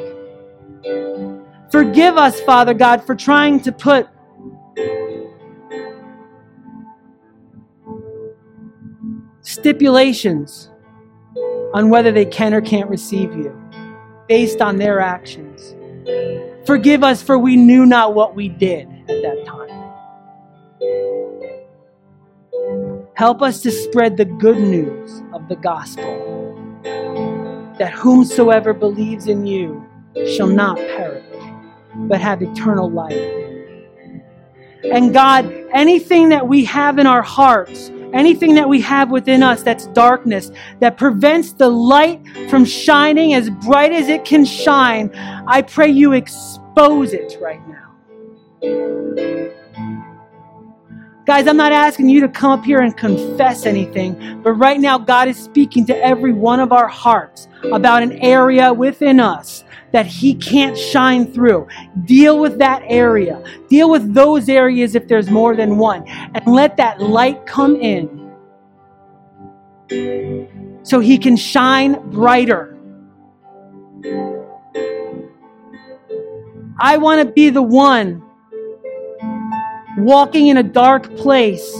[1.71, 4.09] Forgive us, Father God, for trying to put
[9.59, 10.71] stipulations
[11.75, 13.53] on whether they can or can't receive you
[14.29, 15.75] based on their actions.
[16.67, 19.69] Forgive us for we knew not what we did at that time.
[23.15, 26.05] Help us to spread the good news of the gospel
[27.79, 29.85] that whomsoever believes in you
[30.37, 31.25] shall not perish,
[31.95, 33.35] but have eternal life.
[34.85, 39.63] And God, anything that we have in our hearts, anything that we have within us
[39.63, 40.51] that's darkness,
[40.81, 45.11] that prevents the light from shining as bright as it can shine,
[45.47, 47.75] I pray you expose it right now.
[51.29, 54.97] Guys, I'm not asking you to come up here and confess anything, but right now
[54.97, 59.63] God is speaking to every one of our hearts about an area within us
[59.93, 61.69] that He can't shine through.
[62.07, 63.45] Deal with that area.
[63.69, 66.09] Deal with those areas if there's more than one.
[66.09, 68.33] And let that light come in
[70.83, 72.75] so He can shine brighter.
[76.81, 78.23] I want to be the one
[79.99, 81.75] walking in a dark place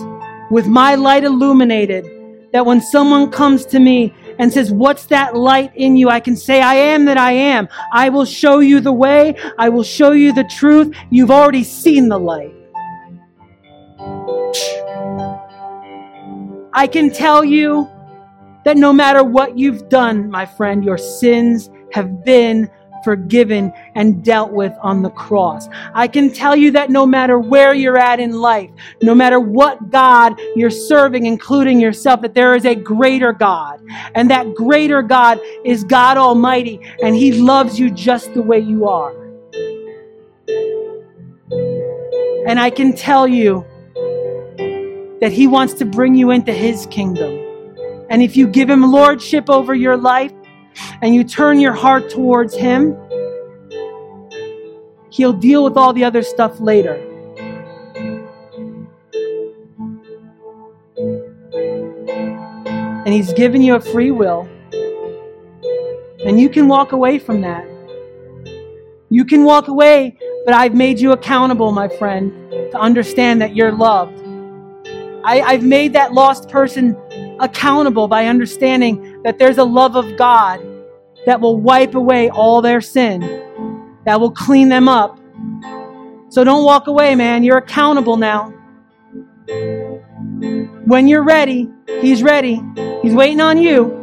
[0.51, 2.05] with my light illuminated,
[2.53, 6.09] that when someone comes to me and says, What's that light in you?
[6.09, 7.69] I can say, I am that I am.
[7.93, 9.35] I will show you the way.
[9.59, 10.97] I will show you the truth.
[11.11, 12.55] You've already seen the light.
[16.73, 17.89] I can tell you
[18.65, 22.71] that no matter what you've done, my friend, your sins have been
[23.05, 25.69] forgiven and dealt with on the cross.
[25.95, 28.71] I can tell you that no matter where you're at in life,
[29.03, 33.81] no matter what God you're serving, including yourself, that there is a greater God.
[34.15, 38.89] And that greater God is God Almighty, and He loves you just the way you
[38.89, 39.15] are.
[42.47, 43.65] And I can tell you
[45.21, 47.45] that He wants to bring you into His kingdom.
[48.11, 50.33] And if you give Him lordship over your life,
[51.03, 52.97] and you turn your heart towards Him,
[55.11, 56.95] He'll deal with all the other stuff later.
[63.05, 64.49] And He's given you a free will.
[66.25, 67.67] And you can walk away from that.
[69.09, 73.73] You can walk away, but I've made you accountable, my friend, to understand that you're
[73.73, 74.23] loved.
[75.25, 76.97] I, have made that lost person
[77.41, 80.61] accountable by understanding that there's a love of God
[81.27, 83.21] that will wipe away all their sin,
[84.05, 85.19] that will clean them up.
[86.31, 87.43] So don't walk away, man.
[87.43, 88.53] You're accountable now.
[90.85, 91.69] When you're ready,
[92.01, 92.63] He's ready.
[93.03, 93.95] He's waiting on you.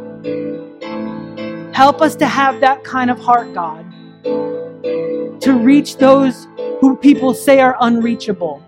[1.72, 3.84] Help us to have that kind of heart, God,
[5.42, 6.46] to reach those
[6.80, 8.62] who people say are unreachable.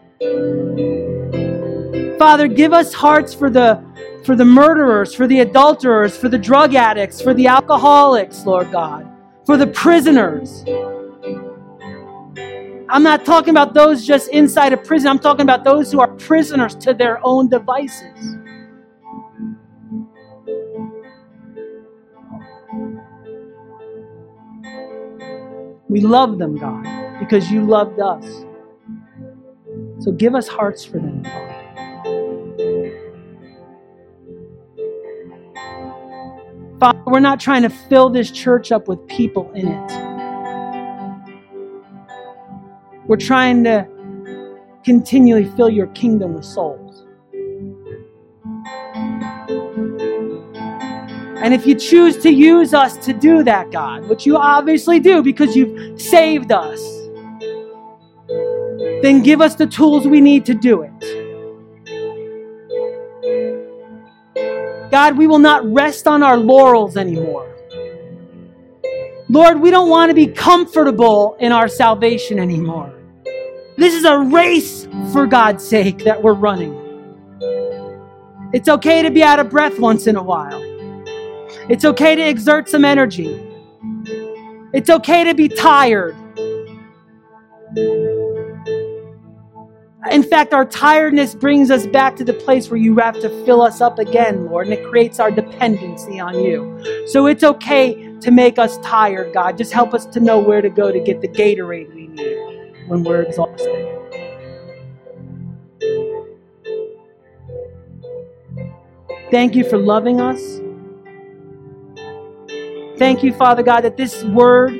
[2.18, 3.82] Father, give us hearts for the
[4.24, 9.08] for the murderers, for the adulterers, for the drug addicts, for the alcoholics, Lord God,
[9.46, 10.64] for the prisoners.
[12.90, 15.08] I'm not talking about those just inside a prison.
[15.08, 18.36] I'm talking about those who are prisoners to their own devices.
[25.88, 28.44] We love them, God, because you loved us.
[30.00, 31.57] So give us hearts for them, God.
[36.80, 39.92] Father, we're not trying to fill this church up with people in it.
[43.08, 43.88] We're trying to
[44.84, 47.04] continually fill your kingdom with souls.
[51.42, 55.20] And if you choose to use us to do that, God, which you obviously do
[55.22, 56.80] because you've saved us,
[59.02, 61.27] then give us the tools we need to do it.
[64.90, 67.54] God, we will not rest on our laurels anymore.
[69.28, 72.94] Lord, we don't want to be comfortable in our salvation anymore.
[73.76, 76.74] This is a race, for God's sake, that we're running.
[78.54, 80.62] It's okay to be out of breath once in a while.
[81.68, 83.44] It's okay to exert some energy.
[84.72, 86.16] It's okay to be tired.
[90.10, 93.60] In fact, our tiredness brings us back to the place where you have to fill
[93.60, 97.04] us up again, Lord, and it creates our dependency on you.
[97.06, 99.58] So it's okay to make us tired, God.
[99.58, 103.04] Just help us to know where to go to get the Gatorade we need when
[103.04, 103.84] we're exhausted.
[109.30, 110.60] Thank you for loving us.
[112.98, 114.72] Thank you, Father God, that this word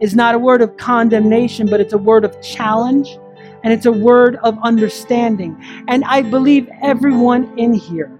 [0.00, 3.18] is not a word of condemnation, but it's a word of challenge
[3.64, 5.56] and it's a word of understanding.
[5.88, 8.18] And I believe everyone in here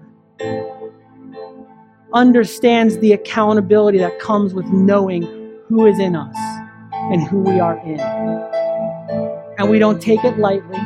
[2.13, 5.23] understands the accountability that comes with knowing
[5.67, 6.35] who is in us
[6.93, 7.99] and who we are in.
[9.57, 10.79] And we don't take it lightly.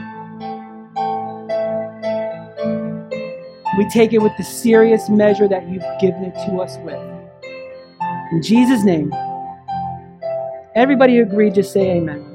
[3.77, 6.99] We take it with the serious measure that you've given it to us with.
[8.31, 9.11] In Jesus' name,
[10.75, 11.55] everybody agreed.
[11.55, 12.33] just say amen.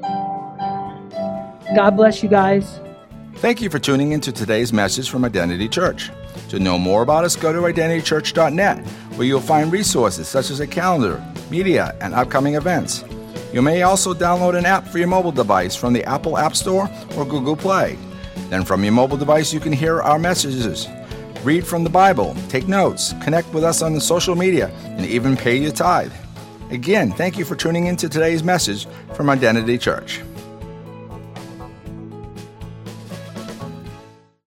[1.74, 2.80] God bless you guys.
[3.36, 6.10] Thank you for tuning into today's message from Identity Church.
[6.48, 10.66] To know more about us, go to identitychurch.net, where you'll find resources such as a
[10.66, 13.04] calendar, media, and upcoming events.
[13.52, 16.90] You may also download an app for your mobile device from the Apple App Store
[17.16, 17.98] or Google Play.
[18.48, 20.88] Then, from your mobile device, you can hear our messages,
[21.44, 25.36] read from the Bible, take notes, connect with us on the social media, and even
[25.36, 26.12] pay your tithe.
[26.70, 30.20] Again, thank you for tuning into today's message from Identity Church.